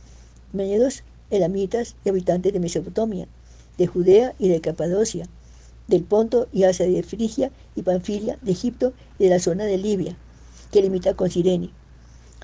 [0.53, 3.27] medos, elamitas y habitantes de Mesopotamia,
[3.77, 5.27] de Judea y de Capadocia,
[5.89, 9.79] del Ponto y Asia de Frigia y Panfilia, de Egipto y de la zona de
[9.79, 10.17] Libia,
[10.71, 11.71] que limita con Sirene.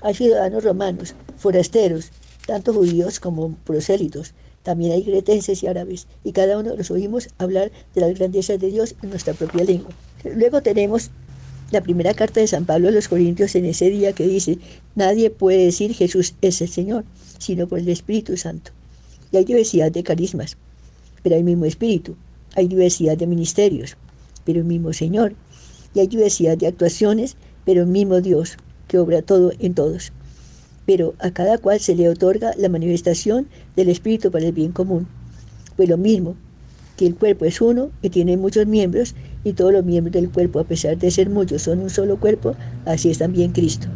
[0.01, 2.11] Hay ciudadanos romanos, forasteros,
[2.45, 4.33] tanto judíos como prosélitos.
[4.63, 8.69] También hay gretenses y árabes, y cada uno los oímos hablar de las grandezas de
[8.69, 9.91] Dios en nuestra propia lengua.
[10.23, 11.09] Luego tenemos
[11.71, 14.59] la primera carta de San Pablo a los Corintios en ese día que dice,
[14.95, 17.05] nadie puede decir Jesús es el Señor,
[17.39, 18.71] sino por el Espíritu Santo.
[19.31, 20.57] Y hay diversidad de carismas,
[21.23, 22.15] pero hay mismo espíritu.
[22.55, 23.95] Hay diversidad de ministerios,
[24.43, 25.33] pero el mismo Señor.
[25.93, 30.11] Y hay diversidad de actuaciones, pero el mismo Dios, que obra todo en todos.
[30.85, 35.07] Pero a cada cual se le otorga la manifestación del Espíritu para el bien común.
[35.77, 36.35] Pues lo mismo,
[36.97, 40.59] que el cuerpo es uno, que tiene muchos miembros, y todos los miembros del cuerpo,
[40.59, 43.87] a pesar de ser muchos, son un solo cuerpo, así es también Cristo.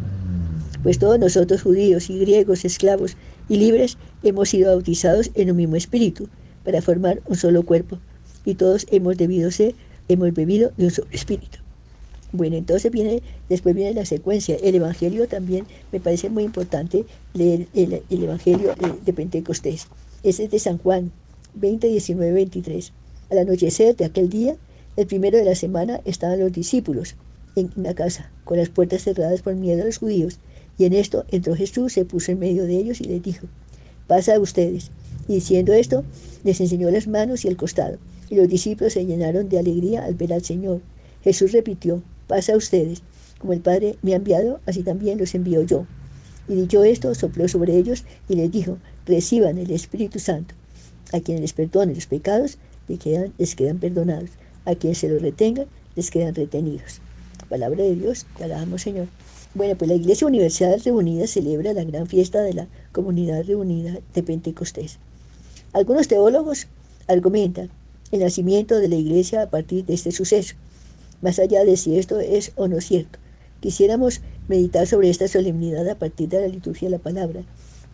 [0.82, 3.16] Pues todos nosotros, judíos y griegos, esclavos
[3.48, 6.28] y libres, hemos sido bautizados en un mismo espíritu,
[6.64, 7.98] para formar un solo cuerpo,
[8.46, 9.74] y todos hemos debido ser,
[10.08, 11.58] hemos bebido de un solo espíritu.
[12.32, 14.56] Bueno, entonces viene, después viene la secuencia.
[14.62, 17.04] El Evangelio también me parece muy importante
[17.34, 19.88] leer el, Evangelio de, Pentecostés.
[20.22, 21.12] Ese es de San Juan,
[21.54, 22.92] 20, 19, 23.
[23.30, 24.56] Al anochecer de aquel día,
[24.96, 27.16] el primero de la semana, estaban los discípulos
[27.54, 30.38] en la casa, con las puertas cerradas por miedo a los judíos.
[30.78, 33.46] Y en esto entró Jesús, se puso en medio de ellos y les dijo,
[34.06, 34.90] pasa a ustedes.
[35.26, 36.04] Y diciendo esto,
[36.44, 37.98] les enseñó las manos y el costado.
[38.28, 40.80] Y los discípulos se llenaron de alegría al ver al Señor.
[41.22, 43.02] Jesús repitió, pasa a ustedes.
[43.38, 45.86] Como el Padre me ha enviado, así también los envío yo.
[46.48, 50.54] Y dicho esto, sopló sobre ellos y les dijo, reciban el Espíritu Santo.
[51.12, 52.58] A quienes les perdone los pecados,
[52.88, 54.30] les quedan, quedan perdonados.
[54.64, 57.00] A quienes se los retengan, les quedan retenidos.
[57.48, 59.06] Palabra de Dios, te alabamos Señor.
[59.54, 64.22] Bueno, pues la Iglesia Universal Reunida celebra la gran fiesta de la comunidad reunida de
[64.22, 64.98] Pentecostés.
[65.72, 66.66] Algunos teólogos
[67.06, 67.70] argumentan
[68.12, 70.56] el nacimiento de la Iglesia a partir de este suceso
[71.22, 73.18] más allá de si esto es o no cierto.
[73.60, 77.42] Quisiéramos meditar sobre esta solemnidad a partir de la liturgia de la palabra,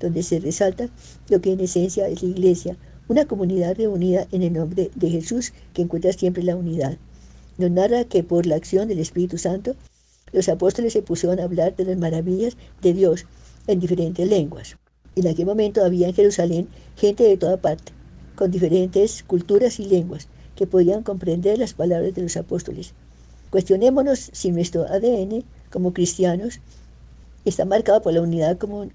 [0.01, 0.89] donde se resalta
[1.29, 2.77] lo que en esencia es la iglesia,
[3.09, 6.99] una comunidad reunida en el nombre de Jesús que encuentra siempre la unidad.
[7.59, 9.77] Nos narra que por la acción del Espíritu Santo,
[10.33, 13.27] los apóstoles se pusieron a hablar de las maravillas de Dios
[13.67, 14.77] en diferentes lenguas.
[15.15, 17.93] En aquel momento había en Jerusalén gente de toda parte,
[18.35, 22.95] con diferentes culturas y lenguas, que podían comprender las palabras de los apóstoles.
[23.51, 26.61] Cuestionémonos si nuestro ADN como cristianos
[27.45, 28.89] está marcado por la unidad como,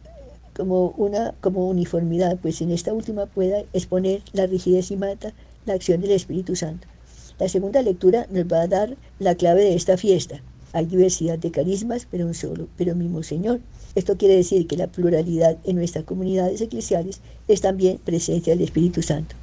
[0.56, 5.34] como, una, como uniformidad, pues en esta última pueda exponer la rigidez y mata
[5.66, 6.88] la acción del Espíritu Santo.
[7.40, 10.42] La segunda lectura nos va a dar la clave de esta fiesta.
[10.74, 13.60] Hay diversidad de carismas, pero un solo, pero mismo Señor.
[13.96, 19.02] Esto quiere decir que la pluralidad en nuestras comunidades eclesiales es también presencia del Espíritu
[19.02, 19.36] Santo.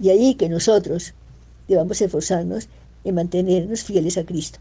[0.00, 1.14] Y ahí que nosotros
[1.66, 2.68] debamos esforzarnos
[3.04, 4.58] en mantenernos fieles a Cristo,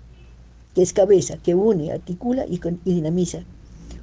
[0.75, 3.39] que es cabeza, que une, articula y, dinamiza.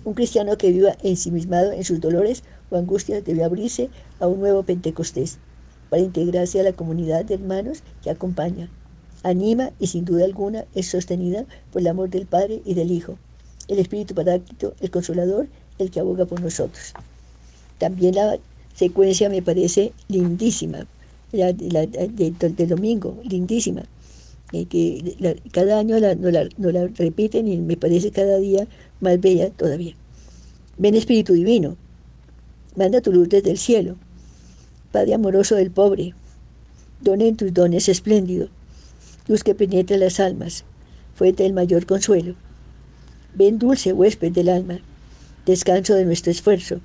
[0.05, 4.63] Un cristiano que viva ensimismado en sus dolores o angustias debe abrirse a un nuevo
[4.63, 5.39] Pentecostés
[5.91, 8.69] para integrarse a la comunidad de hermanos que acompaña,
[9.23, 13.19] anima y sin duda alguna es sostenida por el amor del Padre y del Hijo,
[13.69, 15.49] el Espíritu Paráclito, el Consolador,
[15.79, 16.93] el que aboga por nosotros.
[17.79, 18.39] También la
[18.75, 20.87] secuencia me parece lindísima,
[21.33, 23.85] la, del domingo, lindísima
[24.65, 28.69] que cada año la, no, la, repiten y me parece cada día
[29.01, 29.95] más bella todavía.
[30.79, 31.77] Ven Espíritu Divino,
[32.77, 33.97] manda tu luz desde el cielo,
[34.93, 36.15] Padre amoroso del pobre,
[37.01, 38.49] dona en tus dones espléndido,
[39.27, 40.65] luz que penetra las almas,
[41.17, 42.37] fuente del mayor consuelo.
[43.37, 44.79] Ven dulce huésped del alma,
[45.45, 46.81] descanso de nuestro esfuerzo,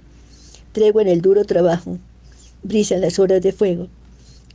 [0.72, 2.00] tregua en el duro trabajo,
[2.64, 3.88] brisa en las horas de fuego,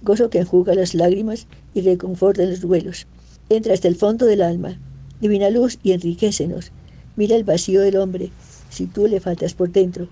[0.03, 3.07] gozo que enjuga las lágrimas y reconforta los duelos.
[3.49, 4.79] Entra hasta el fondo del alma,
[5.21, 6.73] divina luz y enriquecenos.
[7.15, 8.31] Mira el vacío del hombre,
[8.71, 10.09] si tú le faltas por dentro.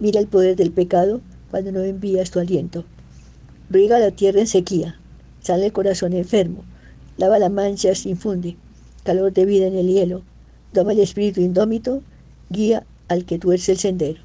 [0.00, 2.84] Mira el poder del pecado cuando no envías tu aliento.
[3.70, 4.98] Riega la tierra en sequía,
[5.40, 6.64] sale el corazón enfermo,
[7.16, 8.56] lava las manchas, infunde
[9.04, 10.22] calor de vida en el hielo,
[10.72, 12.02] toma el espíritu indómito,
[12.48, 14.20] guía al que tuerce el sendero.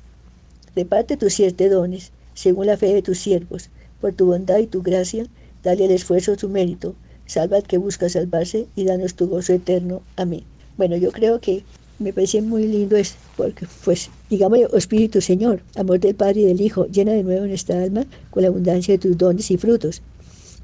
[0.75, 3.69] Reparte tus siete dones, según la fe de tus siervos,
[4.01, 5.25] por tu bondad y tu gracia,
[5.63, 10.01] dale al esfuerzo su mérito, salva al que busca salvarse y danos tu gozo eterno.
[10.15, 10.43] Amén.
[10.77, 11.63] Bueno, yo creo que
[11.97, 16.61] me parece muy lindo es porque, pues, digamos, Espíritu Señor, amor del Padre y del
[16.61, 20.01] Hijo, llena de nuevo nuestra alma con la abundancia de tus dones y frutos.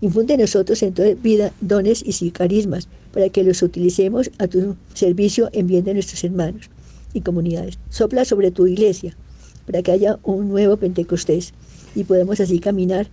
[0.02, 4.76] Infunde en nosotros en toda vida dones y carismas para que los utilicemos a tu
[4.96, 6.72] servicio en bien de nuestros hermanos
[7.14, 7.78] y comunidades.
[7.90, 9.16] Sopla sobre tu iglesia
[9.68, 11.54] para que haya un nuevo Pentecostés
[11.96, 13.08] y podamos así caminar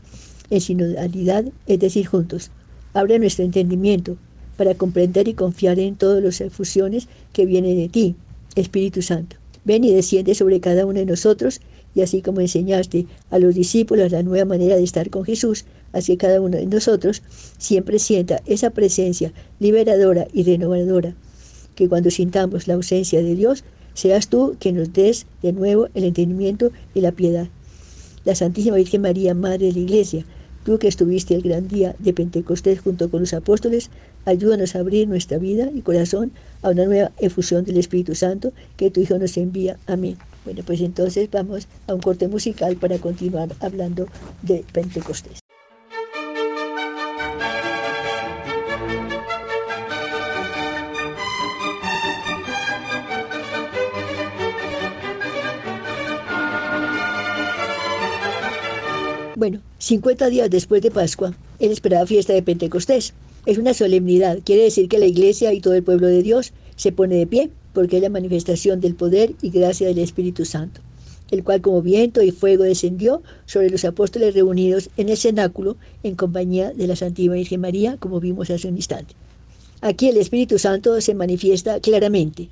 [0.49, 2.51] en sinodalidad, es decir, juntos.
[2.95, 4.17] Abre nuestro entendimiento
[4.57, 8.17] para comprender y confiar en todas las efusiones que vienen de ti,
[8.55, 9.37] Espíritu Santo.
[9.65, 11.61] Ven y desciende sobre cada uno de nosotros
[11.95, 16.17] y así como enseñaste a los discípulos la nueva manera de estar con Jesús, así
[16.17, 17.23] cada uno de nosotros
[17.59, 21.15] siempre sienta esa presencia liberadora y renovadora,
[21.75, 26.05] que cuando sintamos la ausencia de Dios, seas tú quien nos des de nuevo el
[26.05, 27.49] entendimiento y la piedad
[28.25, 30.25] La Santísima Virgen María, Madre de la Iglesia,
[30.65, 33.91] tú que estuviste el gran día de Pentecostés junto con los apóstoles,
[34.27, 38.91] ayúdanos a abrir nuestra vida y corazón a una nueva efusión del Espíritu Santo que
[38.91, 39.79] tu Hijo nos envía.
[39.87, 40.19] Amén.
[40.45, 44.07] Bueno, pues entonces vamos a un corte musical para continuar hablando
[44.43, 45.48] de Pentecostés.
[59.39, 63.15] Bueno, 50 días después de Pascua, él esperaba fiesta de Pentecostés.
[63.47, 66.91] Es una solemnidad, quiere decir que la iglesia y todo el pueblo de Dios se
[66.91, 70.81] pone de pie porque es la manifestación del poder y gracia del Espíritu Santo,
[71.31, 76.17] el cual como viento y fuego descendió sobre los apóstoles reunidos en el cenáculo en
[76.17, 79.15] compañía de la Santísima Virgen María, como vimos hace un instante.
[79.83, 82.49] Aquí el Espíritu Santo se manifiesta claramente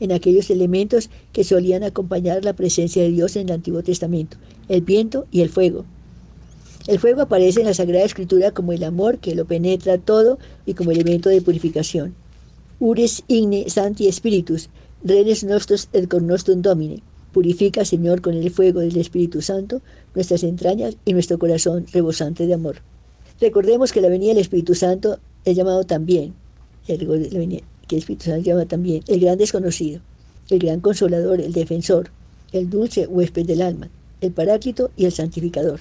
[0.00, 4.38] en aquellos elementos que solían acompañar la presencia de Dios en el Antiguo Testamento,
[4.70, 5.84] el viento y el fuego,
[6.86, 10.74] el fuego aparece en la Sagrada Escritura como el amor que lo penetra todo y
[10.74, 12.14] como elemento de purificación.
[12.78, 14.70] Ures igne santi spiritus,
[15.04, 17.02] renes nostros et nostrum domine.
[17.32, 19.82] Purifica, Señor, con el fuego del Espíritu Santo
[20.14, 22.76] nuestras entrañas y nuestro corazón rebosante de amor.
[23.40, 26.34] Recordemos que la venida del Espíritu Santo es llamado también,
[26.88, 26.98] el,
[27.86, 30.00] que el Espíritu Santo llama también el gran desconocido,
[30.48, 32.10] el gran consolador, el defensor,
[32.52, 33.90] el dulce huésped del alma,
[34.22, 35.80] el paráclito y el santificador.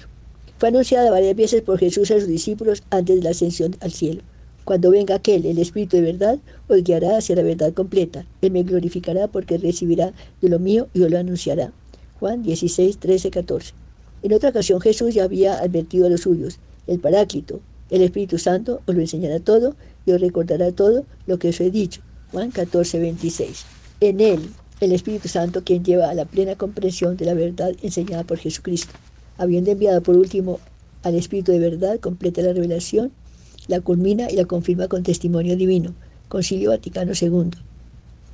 [0.60, 4.24] Fue anunciada varias veces por Jesús a sus discípulos antes de la ascensión al cielo.
[4.66, 8.26] Cuando venga aquel, el Espíritu de verdad, os guiará hacia la verdad completa.
[8.42, 11.72] Él me glorificará porque recibirá de lo mío y os lo anunciará.
[12.20, 13.74] Juan 16, 13, 14.
[14.22, 18.82] En otra ocasión Jesús ya había advertido a los suyos, el Paráclito, el Espíritu Santo
[18.86, 22.02] os lo enseñará todo y os recordará todo lo que os he dicho.
[22.34, 23.64] Juan 14, 26.
[24.02, 24.50] En él,
[24.82, 28.94] el Espíritu Santo, quien lleva a la plena comprensión de la verdad enseñada por Jesucristo
[29.40, 30.60] habiendo enviado por último
[31.02, 33.12] al Espíritu de verdad, completa la revelación,
[33.68, 35.96] la culmina y la confirma con testimonio divino.
[36.28, 37.50] Concilio Vaticano II.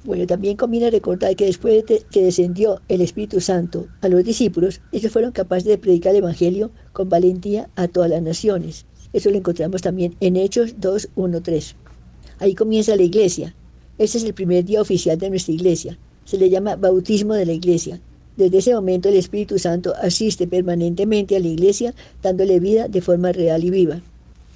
[0.04, 4.82] Bueno, también conviene recordar que después de que descendió el Espíritu Santo a los discípulos,
[4.92, 8.86] ellos fueron capaces de predicar el Evangelio con valentía a todas las naciones.
[9.14, 11.76] Eso lo encontramos también en Hechos 2, 1, 3.
[12.40, 13.56] Ahí comienza la iglesia.
[13.98, 15.98] Este es el primer día oficial de nuestra iglesia.
[16.26, 18.02] Se le llama bautismo de la iglesia.
[18.38, 23.32] Desde ese momento el Espíritu Santo asiste permanentemente a la iglesia dándole vida de forma
[23.32, 24.02] real y viva.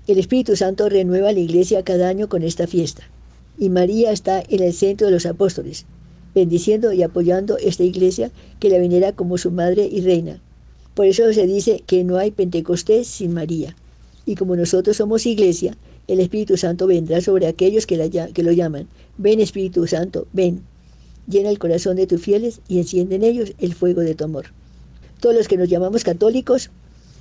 [0.08, 3.04] El Espíritu Santo renueva la iglesia cada año con esta fiesta.
[3.58, 5.86] Y María está en el centro de los apóstoles,
[6.36, 10.42] bendiciendo y apoyando esta iglesia que la venera como su madre y reina.
[10.94, 13.76] Por eso se dice que no hay Pentecostés sin María.
[14.26, 18.88] Y como nosotros somos iglesia, el Espíritu Santo vendrá sobre aquellos que, que lo llaman.
[19.18, 20.64] Ven Espíritu Santo, ven
[21.30, 24.48] llena el corazón de tus fieles y enciende en ellos el fuego de tu amor.
[25.22, 26.72] Todos los que nos llamamos católicos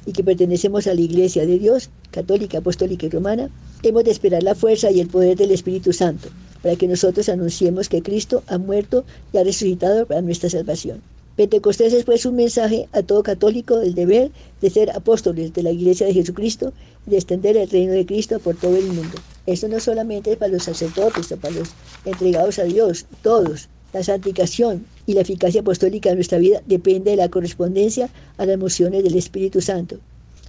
[0.07, 3.51] y que pertenecemos a la Iglesia de Dios, católica, apostólica y romana,
[3.83, 6.29] hemos de esperar la fuerza y el poder del Espíritu Santo
[6.63, 11.03] para que nosotros anunciemos que Cristo ha muerto y ha resucitado para nuestra salvación.
[11.37, 15.71] Pentecostés es pues un mensaje a todo católico del deber de ser apóstoles de la
[15.71, 16.73] Iglesia de Jesucristo
[17.07, 19.19] y de extender el reino de Cristo por todo el mundo.
[19.47, 21.69] Esto no solamente es para los sacerdotes o para los
[22.05, 27.17] entregados a Dios, todos, la santificación y la eficacia apostólica de nuestra vida depende de
[27.17, 29.99] la correspondencia a las emociones del Espíritu Santo,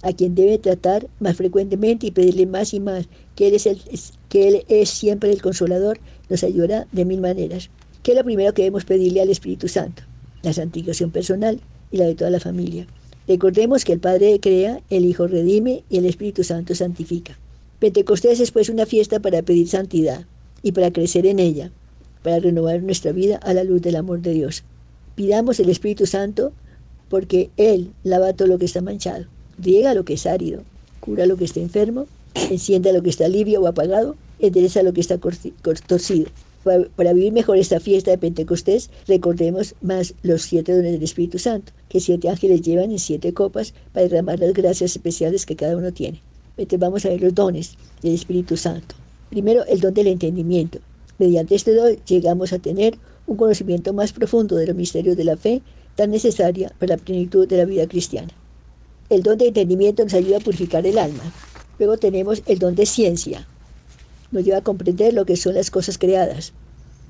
[0.02, 5.32] a quien debe tratar más frecuentemente y pedirle más y más, que Él es, siempre
[5.32, 5.98] el consolador,
[6.28, 7.70] nos ayudará de mil maneras.
[8.02, 10.02] ¿Qué es lo primero que debemos pedirle al Espíritu Santo?
[10.42, 12.86] La santificación personal y la de toda la familia.
[13.26, 17.38] Recordemos que el Padre crea, el Hijo redime y el Espíritu Santo santifica.
[17.78, 20.24] Pentecostés es pues una fiesta para pedir santidad
[20.62, 21.70] y para crecer en ella
[22.22, 24.64] para renovar nuestra vida a la luz del amor de Dios.
[25.14, 26.52] Pidamos el Espíritu Santo
[27.08, 29.26] porque Él lava todo lo que está manchado,
[29.58, 30.62] riega lo que es árido,
[31.00, 35.00] cura lo que está enfermo, encienda lo que está limpio o apagado, endereza lo que
[35.00, 36.30] está torcido.
[36.62, 41.72] Para, vivir mejor esta fiesta de Pentecostés, recordemos más los siete dones del Espíritu Santo,
[41.88, 45.90] que siete ángeles llevan en siete copas para derramar las gracias especiales que cada uno
[45.92, 46.20] tiene.
[46.78, 48.94] vamos a ver los dones del Espíritu Santo.
[49.30, 50.80] Primero, el don del entendimiento.
[51.20, 52.96] Mediante este don llegamos a tener
[53.26, 55.60] un conocimiento más profundo de los misterios de la fe
[55.94, 58.30] tan necesaria para la plenitud de la vida cristiana.
[59.10, 61.22] El don de entendimiento nos ayuda a purificar el alma.
[61.78, 63.46] Luego tenemos el don de ciencia.
[64.30, 66.54] Nos lleva a comprender lo que son las cosas creadas,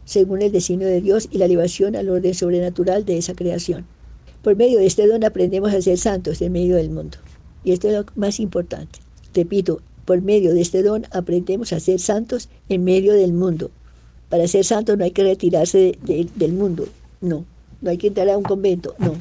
[0.06, 3.86] según el designio de Dios y la elevación al orden sobrenatural de esa creación.
[4.42, 7.18] Por medio de este don aprendemos a ser santos en medio del mundo.
[7.62, 8.98] Y esto es lo más importante.
[9.34, 13.70] Repito, por medio de este don aprendemos a ser santos en medio del mundo,
[14.30, 16.86] para ser santo no hay que retirarse del mundo,
[17.20, 17.44] no.
[17.82, 19.14] No hay que entrar a un convento, no.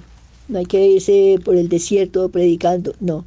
[0.47, 3.26] No hay que irse por el desierto predicando, no.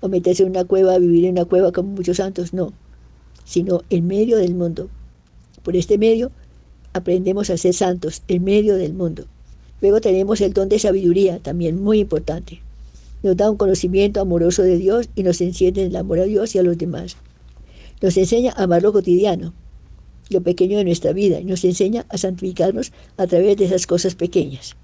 [0.00, 2.74] O meterse en una cueva, vivir en una cueva como muchos santos, no.
[3.44, 4.90] Sino en medio del mundo.
[5.62, 6.30] Por este medio
[6.92, 9.24] aprendemos a ser santos, en medio del mundo.
[9.80, 12.60] Luego tenemos el don de sabiduría, también muy importante.
[13.22, 16.54] Nos da un conocimiento amoroso de Dios y nos enciende en el amor a Dios
[16.54, 17.16] y a los demás.
[18.02, 19.54] Nos enseña a amar lo cotidiano,
[20.30, 24.14] lo pequeño de nuestra vida, y nos enseña a santificarnos a través de esas cosas
[24.14, 24.76] pequeñas.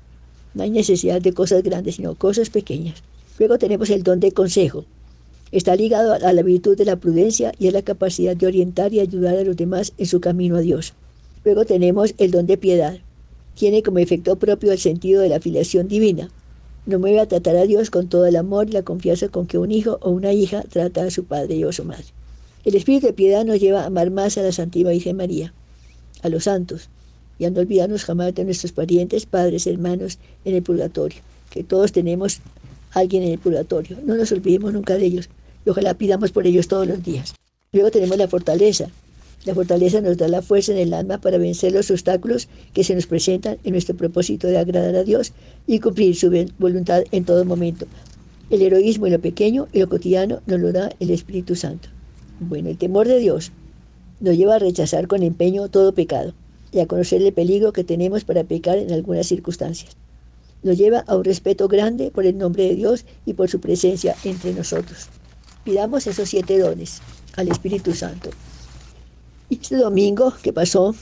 [0.54, 3.02] No hay necesidad de cosas grandes, sino cosas pequeñas.
[3.38, 4.84] Luego tenemos el don de consejo.
[5.52, 9.00] Está ligado a la virtud de la prudencia y a la capacidad de orientar y
[9.00, 10.94] ayudar a los demás en su camino a Dios.
[11.44, 12.98] Luego tenemos el don de piedad.
[13.54, 16.30] Tiene como efecto propio el sentido de la filiación divina.
[16.86, 19.58] No mueve a tratar a Dios con todo el amor y la confianza con que
[19.58, 22.04] un hijo o una hija trata a su padre o a su madre.
[22.62, 25.54] El espíritu de piedad nos lleva a amar más a la Santísima Virgen María,
[26.20, 26.90] a los santos,
[27.38, 31.90] y a no olvidarnos jamás de nuestros parientes, padres, hermanos en el purgatorio, que todos
[31.90, 32.40] tenemos
[32.92, 33.96] alguien en el purgatorio.
[34.04, 35.30] No nos olvidemos nunca de ellos
[35.64, 37.34] y ojalá pidamos por ellos todos los días.
[37.72, 38.88] Luego tenemos la fortaleza.
[39.46, 42.94] La fortaleza nos da la fuerza en el alma para vencer los obstáculos que se
[42.94, 45.32] nos presentan en nuestro propósito de agradar a Dios
[45.66, 47.86] y cumplir su voluntad en todo momento.
[48.50, 51.88] El heroísmo y lo pequeño y lo cotidiano nos lo da el Espíritu Santo.
[52.42, 53.52] Bueno, el temor de Dios
[54.20, 56.32] nos lleva a rechazar con empeño todo pecado
[56.72, 59.94] y a conocer el peligro que tenemos para pecar en algunas circunstancias.
[60.62, 64.16] Nos lleva a un respeto grande por el nombre de Dios y por su presencia
[64.24, 65.08] entre nosotros.
[65.64, 67.02] Pidamos esos siete dones
[67.36, 68.30] al Espíritu Santo.
[69.50, 70.94] Y este domingo que pasó,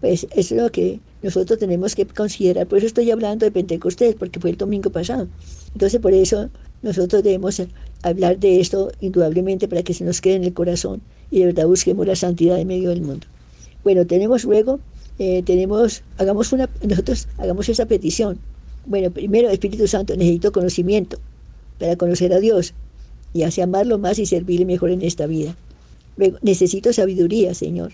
[0.00, 2.66] pues es lo que nosotros tenemos que considerar.
[2.66, 5.28] Por eso estoy hablando de Pentecostés, porque fue el domingo pasado.
[5.72, 6.50] Entonces, por eso
[6.82, 7.60] nosotros debemos
[8.02, 11.66] hablar de esto indudablemente para que se nos quede en el corazón y de verdad
[11.66, 13.26] busquemos la santidad en medio del mundo.
[13.84, 14.80] Bueno, tenemos luego,
[15.18, 18.38] eh, tenemos, hagamos una, nosotros hagamos esa petición.
[18.86, 21.18] Bueno, primero, Espíritu Santo, necesito conocimiento
[21.78, 22.74] para conocer a Dios
[23.34, 25.54] y así amarlo más y servirle mejor en esta vida.
[26.16, 27.92] Luego, necesito sabiduría, Señor,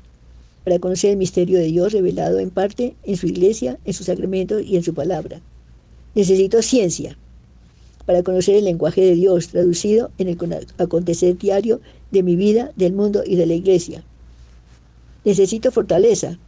[0.65, 4.63] para conocer el misterio de Dios revelado en parte en su iglesia, en sus sacramentos
[4.65, 5.41] y en su palabra.
[6.15, 7.19] Necesito ciencia
[8.07, 10.39] para conocer el lenguaje de Dios traducido en el
[10.79, 11.81] acontecer diario
[12.11, 14.05] de mi vida, del mundo y de la iglesia.
[15.25, 16.39] Necesito fortaleza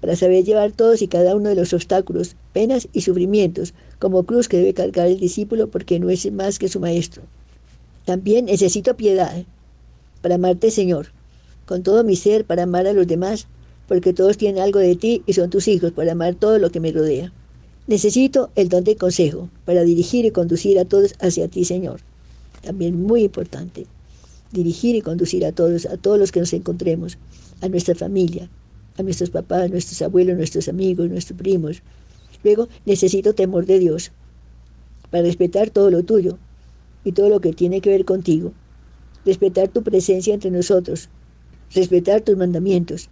[0.00, 4.48] para saber llevar todos y cada uno de los obstáculos, penas y sufrimientos como cruz
[4.48, 7.22] que debe cargar el discípulo porque no es más que su maestro.
[8.04, 9.44] También necesito piedad
[10.20, 11.06] para amarte, Señor,
[11.64, 13.46] con todo mi ser para amar a los demás,
[13.88, 16.80] porque todos tienen algo de ti y son tus hijos para amar todo lo que
[16.80, 17.32] me rodea.
[17.86, 22.00] Necesito el don de consejo para dirigir y conducir a todos hacia ti, Señor.
[22.62, 23.86] También muy importante,
[24.52, 27.18] dirigir y conducir a todos, a todos los que nos encontremos,
[27.60, 28.48] a nuestra familia,
[28.96, 31.82] a nuestros papás, nuestros abuelos, nuestros amigos, nuestros primos.
[32.42, 34.12] Luego, necesito temor de Dios
[35.10, 36.38] para respetar todo lo tuyo
[37.04, 38.54] y todo lo que tiene que ver contigo.
[39.26, 41.10] Respetar tu presencia entre nosotros,
[41.74, 43.10] respetar tus mandamientos,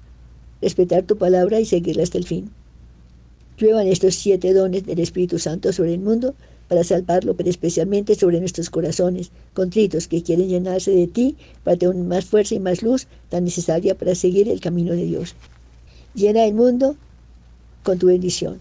[0.63, 2.51] respetar tu palabra y seguirla hasta el fin.
[3.63, 6.35] Lluevan estos siete dones del Espíritu Santo sobre el mundo
[6.67, 11.95] para salvarlo, pero especialmente sobre nuestros corazones contritos que quieren llenarse de ti para tener
[11.95, 15.37] más fuerza y más luz tan necesaria para seguir el camino de Dios.
[16.13, 16.97] Llena el mundo
[17.85, 18.61] con tu bendición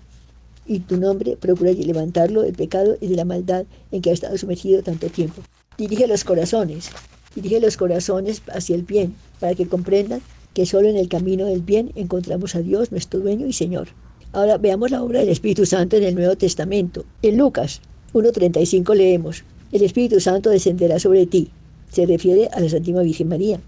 [0.67, 4.37] y tu nombre procura levantarlo del pecado y de la maldad en que ha estado
[4.37, 5.41] sumergido tanto tiempo.
[5.79, 6.91] Dirige los corazones,
[7.33, 10.21] dirige los corazones hacia el bien, para que comprendan
[10.53, 13.87] que solo en el camino del bien encontramos a Dios, nuestro dueño y Señor.
[14.33, 17.03] Ahora veamos la obra del Espíritu Santo en el Nuevo Testamento.
[17.21, 17.81] En Lucas
[18.13, 21.49] 1.35 leemos, el Espíritu Santo descenderá sobre ti.
[21.91, 23.59] Se refiere a la Santísima Virgen María.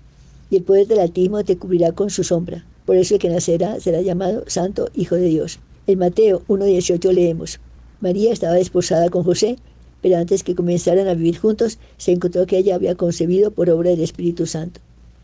[0.49, 2.63] Y el poder del Altísimo te cubrirá con su sombra.
[2.85, 5.59] Por eso el que nacerá será llamado Santo Hijo de Dios.
[5.85, 7.59] En Mateo 1.18 leemos,
[7.99, 9.57] María estaba desposada con José,
[10.01, 13.89] pero antes que comenzaran a vivir juntos, se encontró que ella había concebido por obra
[13.89, 14.79] del Espíritu Santo.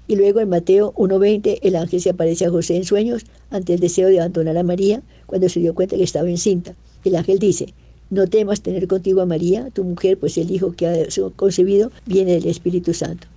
[0.09, 3.79] Y luego en Mateo 1.20 el ángel se aparece a José en sueños ante el
[3.79, 6.73] deseo de abandonar a María cuando se dio cuenta que estaba encinta.
[7.05, 7.75] El ángel dice,
[8.09, 10.95] no temas tener contigo a María, tu mujer, pues el hijo que ha
[11.35, 13.27] concebido viene del Espíritu Santo.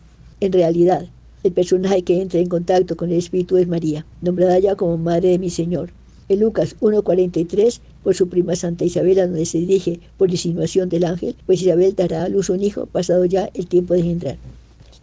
[0.40, 1.04] En realidad,
[1.44, 5.28] el personaje que entra en contacto con el Espíritu es María, nombrada ya como Madre
[5.28, 5.90] de mi Señor.
[6.30, 11.04] En Lucas 1.43, por su prima Santa Isabel, a donde se dirige por insinuación del
[11.04, 14.38] ángel, pues Isabel dará a luz un hijo pasado ya el tiempo de engendrar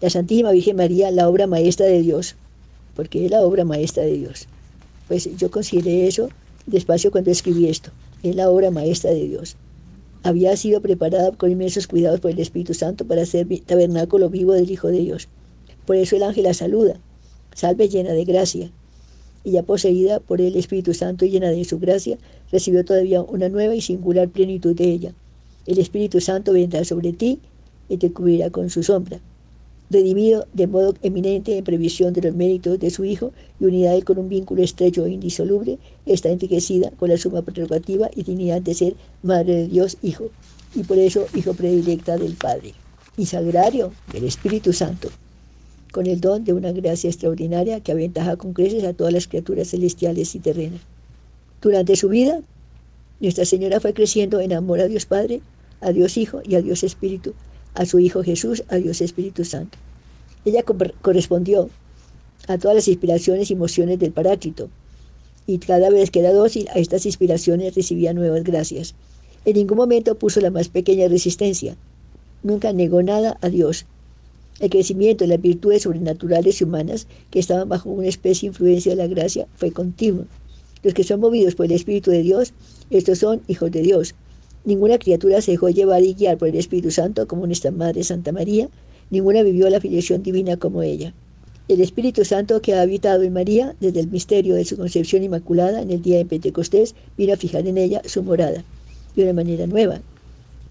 [0.01, 2.35] la Santísima Virgen María la obra maestra de Dios,
[2.95, 4.47] porque es la obra maestra de Dios.
[5.07, 6.29] Pues yo consideré eso
[6.65, 7.91] despacio cuando escribí esto,
[8.23, 9.55] es la obra maestra de Dios.
[10.23, 14.69] Había sido preparada con inmensos cuidados por el Espíritu Santo para ser tabernáculo vivo del
[14.69, 15.27] Hijo de Dios.
[15.85, 16.99] Por eso el ángel la saluda,
[17.53, 18.69] salve llena de gracia.
[19.43, 22.17] Y ya poseída por el Espíritu Santo y llena de su gracia,
[22.51, 25.13] recibió todavía una nueva y singular plenitud de ella
[25.65, 27.39] El Espíritu Santo vendrá sobre ti
[27.87, 29.19] y te cubrirá con su sombra.
[29.89, 34.19] Redimido de modo eminente en previsión de los méritos de su Hijo y unidad con
[34.19, 38.95] un vínculo estrecho e indisoluble, está enriquecida con la suma prerrogativa y dignidad de ser
[39.23, 40.25] Madre de Dios Hijo,
[40.75, 42.75] y por eso Hijo predilecta del Padre,
[43.17, 45.09] y sagrario del Espíritu Santo,
[45.91, 49.69] con el don de una gracia extraordinaria que aventaja con creces a todas las criaturas
[49.69, 50.81] celestiales y terrenas.
[51.61, 52.41] Durante su vida,
[53.19, 55.41] Nuestra Señora fue creciendo en amor a Dios Padre,
[55.81, 57.33] a Dios Hijo y a Dios Espíritu,
[57.79, 59.77] a su Hijo Jesús, a Dios Espíritu Santo.
[60.43, 60.63] Ella
[61.01, 61.69] correspondió
[62.49, 64.69] a todas las inspiraciones y emociones del Paráclito,
[65.47, 68.95] y cada vez que era dócil a estas inspiraciones recibía nuevas gracias.
[69.45, 71.77] En ningún momento puso la más pequeña resistencia,
[72.43, 73.85] nunca negó nada a Dios.
[74.59, 78.91] El crecimiento de las virtudes sobrenaturales y humanas que estaban bajo una especie de influencia
[78.91, 80.25] de la gracia fue continuo.
[80.83, 82.51] Los que son movidos por el Espíritu de Dios,
[82.89, 84.15] estos son hijos de Dios.
[84.65, 88.31] Ninguna criatura se dejó llevar y guiar por el Espíritu Santo como nuestra Madre Santa
[88.31, 88.69] María,
[89.09, 91.13] ninguna vivió la filiación divina como ella.
[91.69, 95.81] El Espíritu Santo que ha habitado en María desde el misterio de su concepción inmaculada
[95.81, 98.63] en el día de Pentecostés vino a fijar en ella su morada
[99.15, 100.01] de una manera nueva.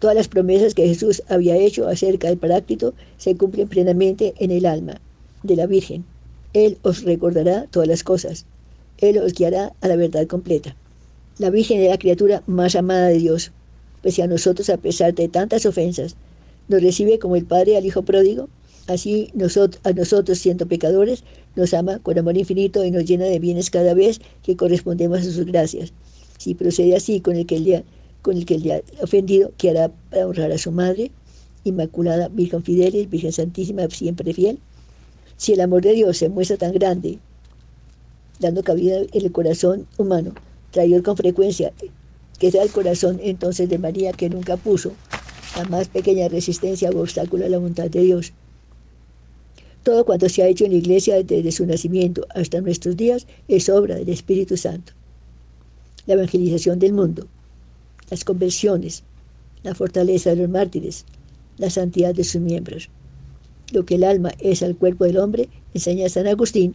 [0.01, 4.66] Todas las promesas que Jesús había hecho acerca del Paráclito se cumplen plenamente en el
[4.66, 5.01] alma
[5.43, 6.05] de la Virgen.
[6.53, 8.45] Él os recordará todas las cosas.
[8.99, 10.76] Él os guiará a la verdad completa.
[11.39, 13.53] La Virgen es la criatura más amada de Dios,
[14.09, 16.16] pues a nosotros, a pesar de tantas ofensas,
[16.68, 18.48] nos recibe como el Padre al Hijo pródigo,
[18.86, 19.30] así
[19.84, 21.24] a nosotros, siendo pecadores,
[21.56, 25.24] nos ama con amor infinito y nos llena de bienes cada vez que correspondemos a
[25.24, 25.92] sus gracias.
[26.38, 27.84] Si procede así con el que el día
[28.22, 31.11] con el que el día ofendido, que hará para honrar a su madre,
[31.64, 34.59] Inmaculada Virgen Fidelis, Virgen Santísima, siempre fiel.
[35.36, 37.18] Si el amor de Dios se muestra tan grande,
[38.40, 40.32] dando cabida en el corazón humano,
[40.70, 41.74] traidor con frecuencia,
[42.39, 44.93] que sea el corazón entonces de María que nunca puso
[45.57, 48.32] la más pequeña resistencia o obstáculo a la voluntad de Dios.
[49.82, 53.68] Todo cuanto se ha hecho en la iglesia desde su nacimiento hasta nuestros días es
[53.68, 54.93] obra del Espíritu Santo.
[56.07, 57.26] La evangelización del mundo,
[58.11, 59.03] las conversiones,
[59.62, 61.05] la fortaleza de los mártires,
[61.57, 62.89] la santidad de sus miembros.
[63.72, 66.74] Lo que el alma es al cuerpo del hombre, enseña San Agustín,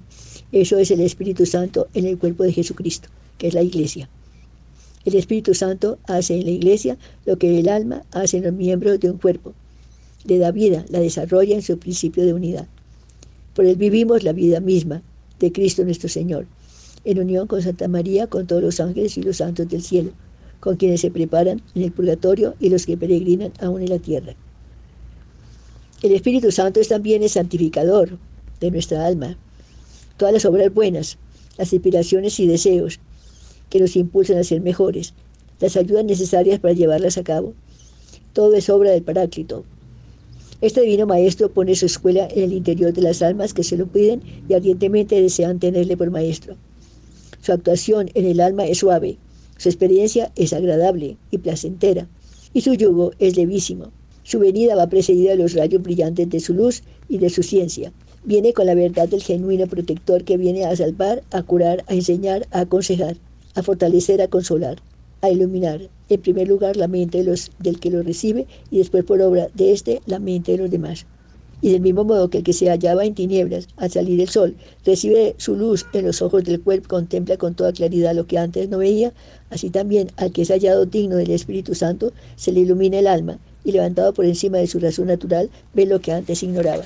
[0.52, 4.10] eso es el Espíritu Santo en el cuerpo de Jesucristo, que es la iglesia.
[5.06, 9.00] El Espíritu Santo hace en la iglesia lo que el alma hace en los miembros
[9.00, 9.54] de un cuerpo.
[10.26, 12.68] Le da vida, la desarrolla en su principio de unidad.
[13.54, 15.02] Por él vivimos la vida misma
[15.40, 16.46] de Cristo nuestro Señor,
[17.04, 20.12] en unión con Santa María, con todos los ángeles y los santos del cielo
[20.64, 24.34] con quienes se preparan en el purgatorio y los que peregrinan aún en la tierra.
[26.02, 28.18] El Espíritu Santo es también el santificador
[28.62, 29.36] de nuestra alma.
[30.16, 31.18] Todas las obras buenas,
[31.58, 33.02] las inspiraciones y deseos
[33.74, 35.16] que nos impulsan a ser mejores,
[35.60, 37.56] las ayudas necesarias para llevarlas a cabo,
[38.32, 39.64] todo es obra del Paráclito.
[40.62, 43.88] Este divino Maestro pone su escuela en el interior de las almas que se lo
[43.88, 46.56] piden y ardientemente desean tenerle por Maestro.
[47.42, 49.18] Su actuación en el alma es suave,
[49.58, 52.08] su experiencia es agradable y placentera,
[52.54, 53.92] y su yugo es levísimo.
[54.22, 57.92] Su venida va precedida de los rayos brillantes de su luz y de su ciencia.
[58.24, 62.46] Viene con la verdad del genuino protector que viene a salvar, a curar, a enseñar,
[62.52, 63.18] a aconsejar,
[63.56, 64.78] a fortalecer, a consolar,
[65.22, 69.04] a iluminar, en primer lugar, la mente de los, del que lo recibe y después
[69.06, 71.06] por obra de éste la mente de los demás.
[71.62, 74.58] Y del mismo modo que el que se hallaba en tinieblas al salir el sol
[74.86, 78.68] recibe su luz en los ojos del cuerpo, contempla con toda claridad lo que antes
[78.68, 79.14] no veía,
[79.50, 83.40] así también al que es hallado digno del Espíritu Santo se le ilumina el alma
[83.64, 86.84] y levantado por encima de su razón natural ve lo que antes ignoraba.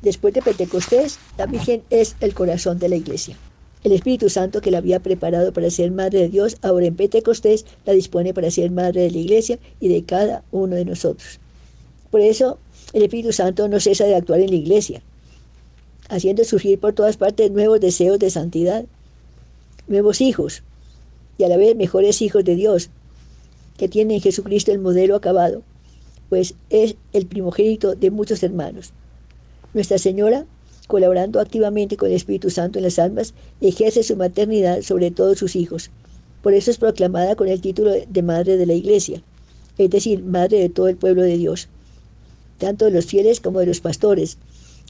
[0.00, 3.36] Después de Pentecostés, la Virgen es el corazón de la iglesia.
[3.82, 7.64] El Espíritu Santo que la había preparado para ser madre de Dios, ahora en Pentecostés
[7.86, 11.40] la dispone para ser madre de la iglesia y de cada uno de nosotros.
[12.10, 12.58] Por eso
[12.92, 15.02] el Espíritu Santo no cesa de actuar en la iglesia,
[16.10, 18.84] haciendo surgir por todas partes nuevos deseos de santidad,
[19.86, 20.62] nuevos hijos
[21.38, 22.90] y a la vez mejores hijos de Dios,
[23.78, 25.62] que tienen en Jesucristo el modelo acabado,
[26.28, 28.92] pues es el primogénito de muchos hermanos.
[29.72, 30.44] Nuestra Señora,
[30.90, 33.32] colaborando activamente con el Espíritu Santo en las almas,
[33.62, 35.90] ejerce su maternidad sobre todos sus hijos.
[36.42, 39.22] Por eso es proclamada con el título de Madre de la Iglesia,
[39.78, 41.68] es decir, Madre de todo el pueblo de Dios
[42.60, 44.36] tanto de los fieles como de los pastores,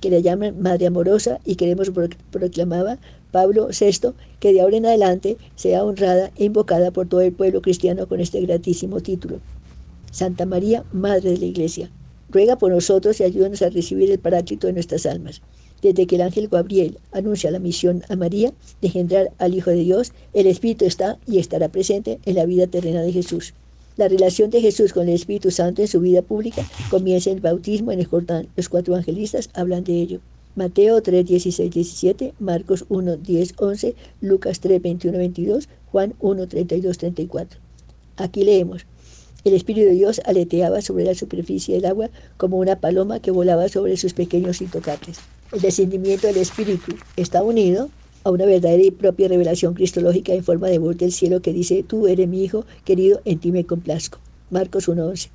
[0.02, 1.90] que le llaman Madre Amorosa y queremos
[2.30, 2.98] proclamaba
[3.30, 7.62] Pablo VI que de ahora en adelante sea honrada e invocada por todo el pueblo
[7.62, 9.40] cristiano con este gratísimo título.
[10.10, 11.90] Santa María, Madre de la Iglesia,
[12.28, 15.40] ruega por nosotros y ayúdanos a recibir el paráclito de nuestras almas.
[15.82, 19.76] Desde que el ángel Gabriel anuncia la misión a María de engendrar al Hijo de
[19.76, 23.54] Dios, el Espíritu está y estará presente en la vida terrena de Jesús.
[23.96, 27.42] La relación de Jesús con el Espíritu Santo en su vida pública comienza en el
[27.42, 28.48] bautismo en el Jordán.
[28.56, 30.20] Los cuatro evangelistas hablan de ello.
[30.56, 36.98] Mateo 3, 16, 17, Marcos 1, 10, 11, Lucas 3, 21, 22, Juan 1, 32,
[36.98, 37.60] 34.
[38.16, 38.86] Aquí leemos.
[39.42, 43.68] El Espíritu de Dios aleteaba sobre la superficie del agua como una paloma que volaba
[43.70, 45.18] sobre sus pequeños intocables.
[45.50, 47.88] El descendimiento del Espíritu está unido
[48.22, 51.82] a una verdadera y propia revelación cristológica en forma de voz del cielo que dice,
[51.82, 54.18] tú eres mi Hijo querido, en ti me complazco.
[54.50, 55.30] Marcos 1.11.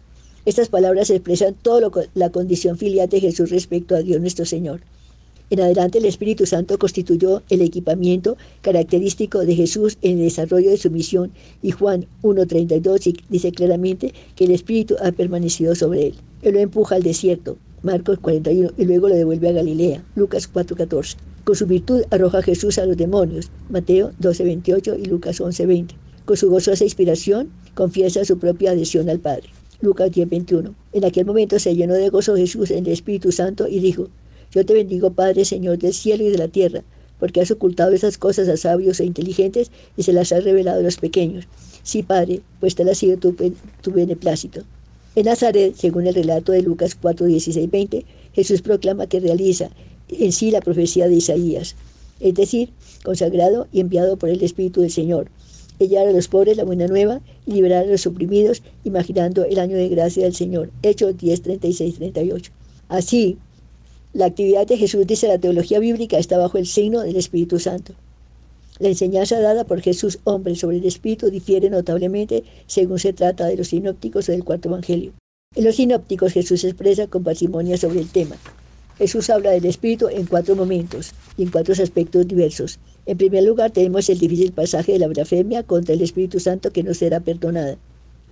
[0.45, 4.81] Estas palabras expresan toda la condición filial de Jesús respecto a Dios nuestro Señor.
[5.49, 10.77] En adelante el Espíritu Santo constituyó el equipamiento característico de Jesús en el desarrollo de
[10.77, 11.31] su misión
[11.61, 16.15] y Juan 1.32 dice claramente que el Espíritu ha permanecido sobre él.
[16.41, 21.17] Él lo empuja al desierto, Marcos 41, y luego lo devuelve a Galilea, Lucas 4.14.
[21.43, 25.91] Con su virtud arroja Jesús a los demonios, Mateo 12.28 y Lucas 11.20.
[26.25, 29.49] Con su gozosa inspiración confiesa su propia adhesión al Padre.
[29.81, 30.73] Lucas 10.21.
[30.93, 34.07] En aquel momento se llenó de gozo Jesús en el Espíritu Santo y dijo,
[34.55, 36.81] yo te bendigo, Padre, Señor del cielo y de la tierra,
[37.19, 40.83] porque has ocultado esas cosas a sabios e inteligentes y se las has revelado a
[40.83, 41.45] los pequeños.
[41.83, 43.35] Sí, Padre, pues tal ha sido tu,
[43.81, 44.61] tu beneplácito.
[45.17, 49.71] En Nazaret, según el relato de Lucas 4, 16, 20, Jesús proclama que realiza
[50.07, 51.75] en sí la profecía de Isaías,
[52.21, 52.69] es decir,
[53.03, 55.27] consagrado y enviado por el Espíritu del Señor.
[55.79, 59.75] Hallar a los pobres la buena nueva y liberar a los oprimidos, imaginando el año
[59.75, 60.69] de gracia del Señor.
[60.81, 62.51] Hechos 10, 36, 38.
[62.87, 63.37] Así,
[64.15, 67.93] la actividad de Jesús, dice la teología bíblica, está bajo el signo del Espíritu Santo.
[68.79, 73.57] La enseñanza dada por Jesús, hombre, sobre el Espíritu difiere notablemente según se trata de
[73.57, 75.11] los sinópticos o del cuarto Evangelio.
[75.53, 78.37] En los sinópticos Jesús expresa con parsimonia sobre el tema.
[78.97, 82.79] Jesús habla del Espíritu en cuatro momentos y en cuatro aspectos diversos.
[83.05, 86.83] En primer lugar tenemos el difícil pasaje de la blasfemia contra el Espíritu Santo que
[86.83, 87.75] no será perdonada.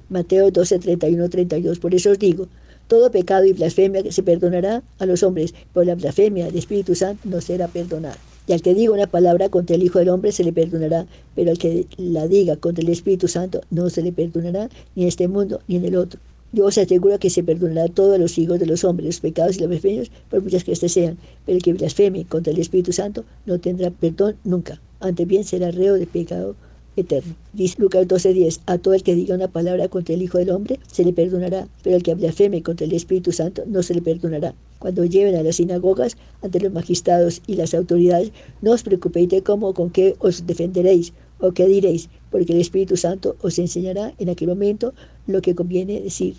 [0.10, 1.80] Mateo 12, 31, 32.
[1.80, 2.48] Por eso os digo,
[2.88, 7.28] todo pecado y blasfemia se perdonará a los hombres, pero la blasfemia del Espíritu Santo
[7.28, 8.18] no será perdonada.
[8.46, 11.52] Y al que diga una palabra contra el Hijo del Hombre se le perdonará, pero
[11.52, 15.28] al que la diga contra el Espíritu Santo no se le perdonará ni en este
[15.28, 16.20] mundo ni en el otro.
[16.52, 19.56] Yo os aseguro que se perdonará a todos los hijos de los hombres, los pecados
[19.56, 22.92] y las blasfemias, por muchas que éstas sean, pero el que blasfeme contra el Espíritu
[22.92, 24.80] Santo no tendrá perdón nunca.
[25.00, 26.56] Ante bien será reo de pecado
[26.96, 27.36] eterno.
[27.54, 30.80] Dice Lucas 12:10, a todo el que diga una palabra contra el Hijo del Hombre
[30.92, 34.54] se le perdonará, pero al que blasfeme contra el Espíritu Santo no se le perdonará.
[34.80, 38.32] Cuando lleven a las sinagogas ante los magistrados y las autoridades,
[38.62, 42.62] no os preocupéis de cómo o con qué os defenderéis o qué diréis, porque el
[42.62, 44.94] Espíritu Santo os enseñará en aquel momento
[45.28, 46.36] lo que conviene decir.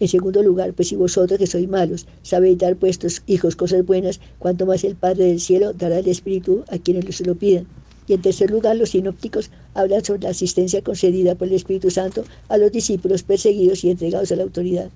[0.00, 4.20] En segundo lugar, pues si vosotros que sois malos sabéis dar vuestros hijos cosas buenas,
[4.38, 7.66] cuanto más el Padre del cielo dará el Espíritu a quienes se lo pidan.
[8.06, 12.24] Y en tercer lugar, los sinópticos hablan sobre la asistencia concedida por el Espíritu Santo
[12.48, 14.90] a los discípulos perseguidos y entregados a la autoridad.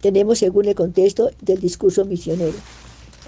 [0.00, 2.56] Tenemos según el contexto del discurso misionero.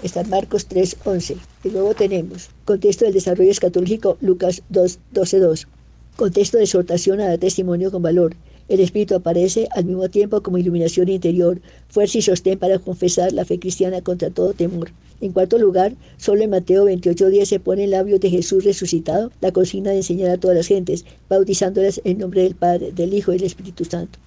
[0.03, 1.37] Está Marcos 3.11.
[1.63, 5.67] Y luego tenemos contexto del desarrollo escatológico Lucas 2, 2.
[6.15, 8.35] Contexto de exhortación a dar testimonio con valor.
[8.69, 13.45] El Espíritu aparece al mismo tiempo como iluminación interior, fuerza y sostén para confesar la
[13.45, 14.91] fe cristiana contra todo temor.
[15.23, 19.53] En cuarto lugar, solo en Mateo 28.10 se pone en labios de Jesús resucitado la
[19.53, 23.37] consigna de enseñar a todas las gentes, bautizándolas en nombre del Padre, del Hijo y
[23.37, 24.19] del Espíritu Santo.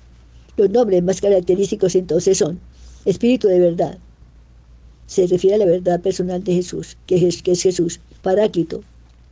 [0.57, 2.59] Los nombres más característicos entonces son
[3.05, 3.99] Espíritu de verdad.
[5.07, 8.01] Se refiere a la verdad personal de Jesús, que es, Jesús.
[8.23, 8.83] Paráclito,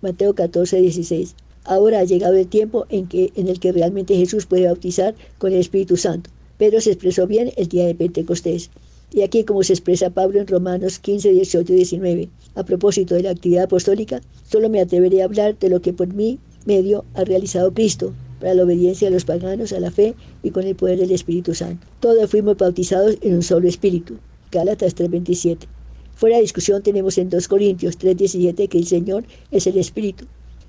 [0.03, 1.33] Mateo 14.16.
[1.65, 5.55] Ahora ha llegado el tiempo en, que, en el que realmente Jesús puede bautizar con
[5.55, 6.29] el Espíritu Santo.
[6.59, 8.69] Pero se expresó bien el día de Pentecostés.
[9.15, 12.29] Y aquí como se expresa Pablo en Romanos 15, 18 y 19.
[12.57, 16.13] A propósito de la actividad apostólica, solo me atreveré a hablar de lo que por
[16.13, 20.51] mí medio ha realizado Cristo para la obediencia a los paganos, a la fe y
[20.51, 21.87] con el poder del Espíritu Santo.
[22.01, 24.17] Todos fuimos bautizados en un solo Espíritu.
[24.51, 25.69] Gálatas 3:27.
[26.17, 30.25] Fuera de discusión tenemos en 2 Corintios 3:17 que el Señor es el Espíritu.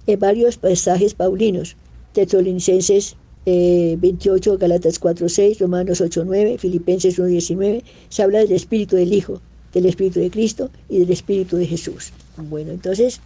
[0.05, 1.77] En varios pasajes paulinos,
[2.13, 3.15] Tesalonicenses
[3.45, 8.95] 28, eh, Galatas 4, 6, Romanos 8, 9, Filipenses 1, 19, se habla del Espíritu
[8.95, 9.41] del Hijo,
[9.73, 12.11] del Espíritu de Cristo y del Espíritu de Jesús.
[12.37, 13.21] Bueno, entonces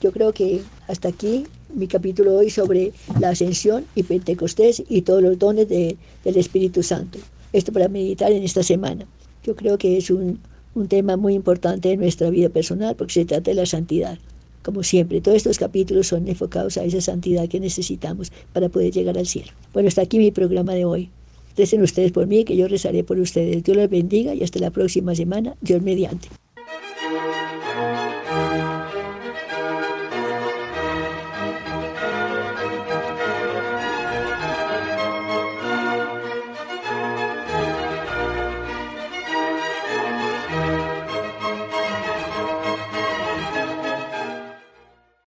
[0.00, 5.22] yo creo que hasta aquí mi capítulo hoy sobre la ascensión y Pentecostés y todos
[5.22, 7.18] los dones del Espíritu Santo.
[7.52, 9.06] Esto para meditar en esta semana.
[9.44, 10.40] Yo creo que es un,
[10.74, 14.18] un tema muy importante en nuestra vida personal porque se trata de la santidad
[14.64, 19.18] como siempre, todos estos capítulos son enfocados a esa santidad que necesitamos para poder llegar
[19.18, 19.52] al cielo.
[19.74, 21.10] Bueno, hasta aquí mi programa de hoy.
[21.56, 23.62] Recen ustedes por mí, que yo rezaré por ustedes.
[23.62, 26.28] Dios los bendiga y hasta la próxima semana, Dios mediante.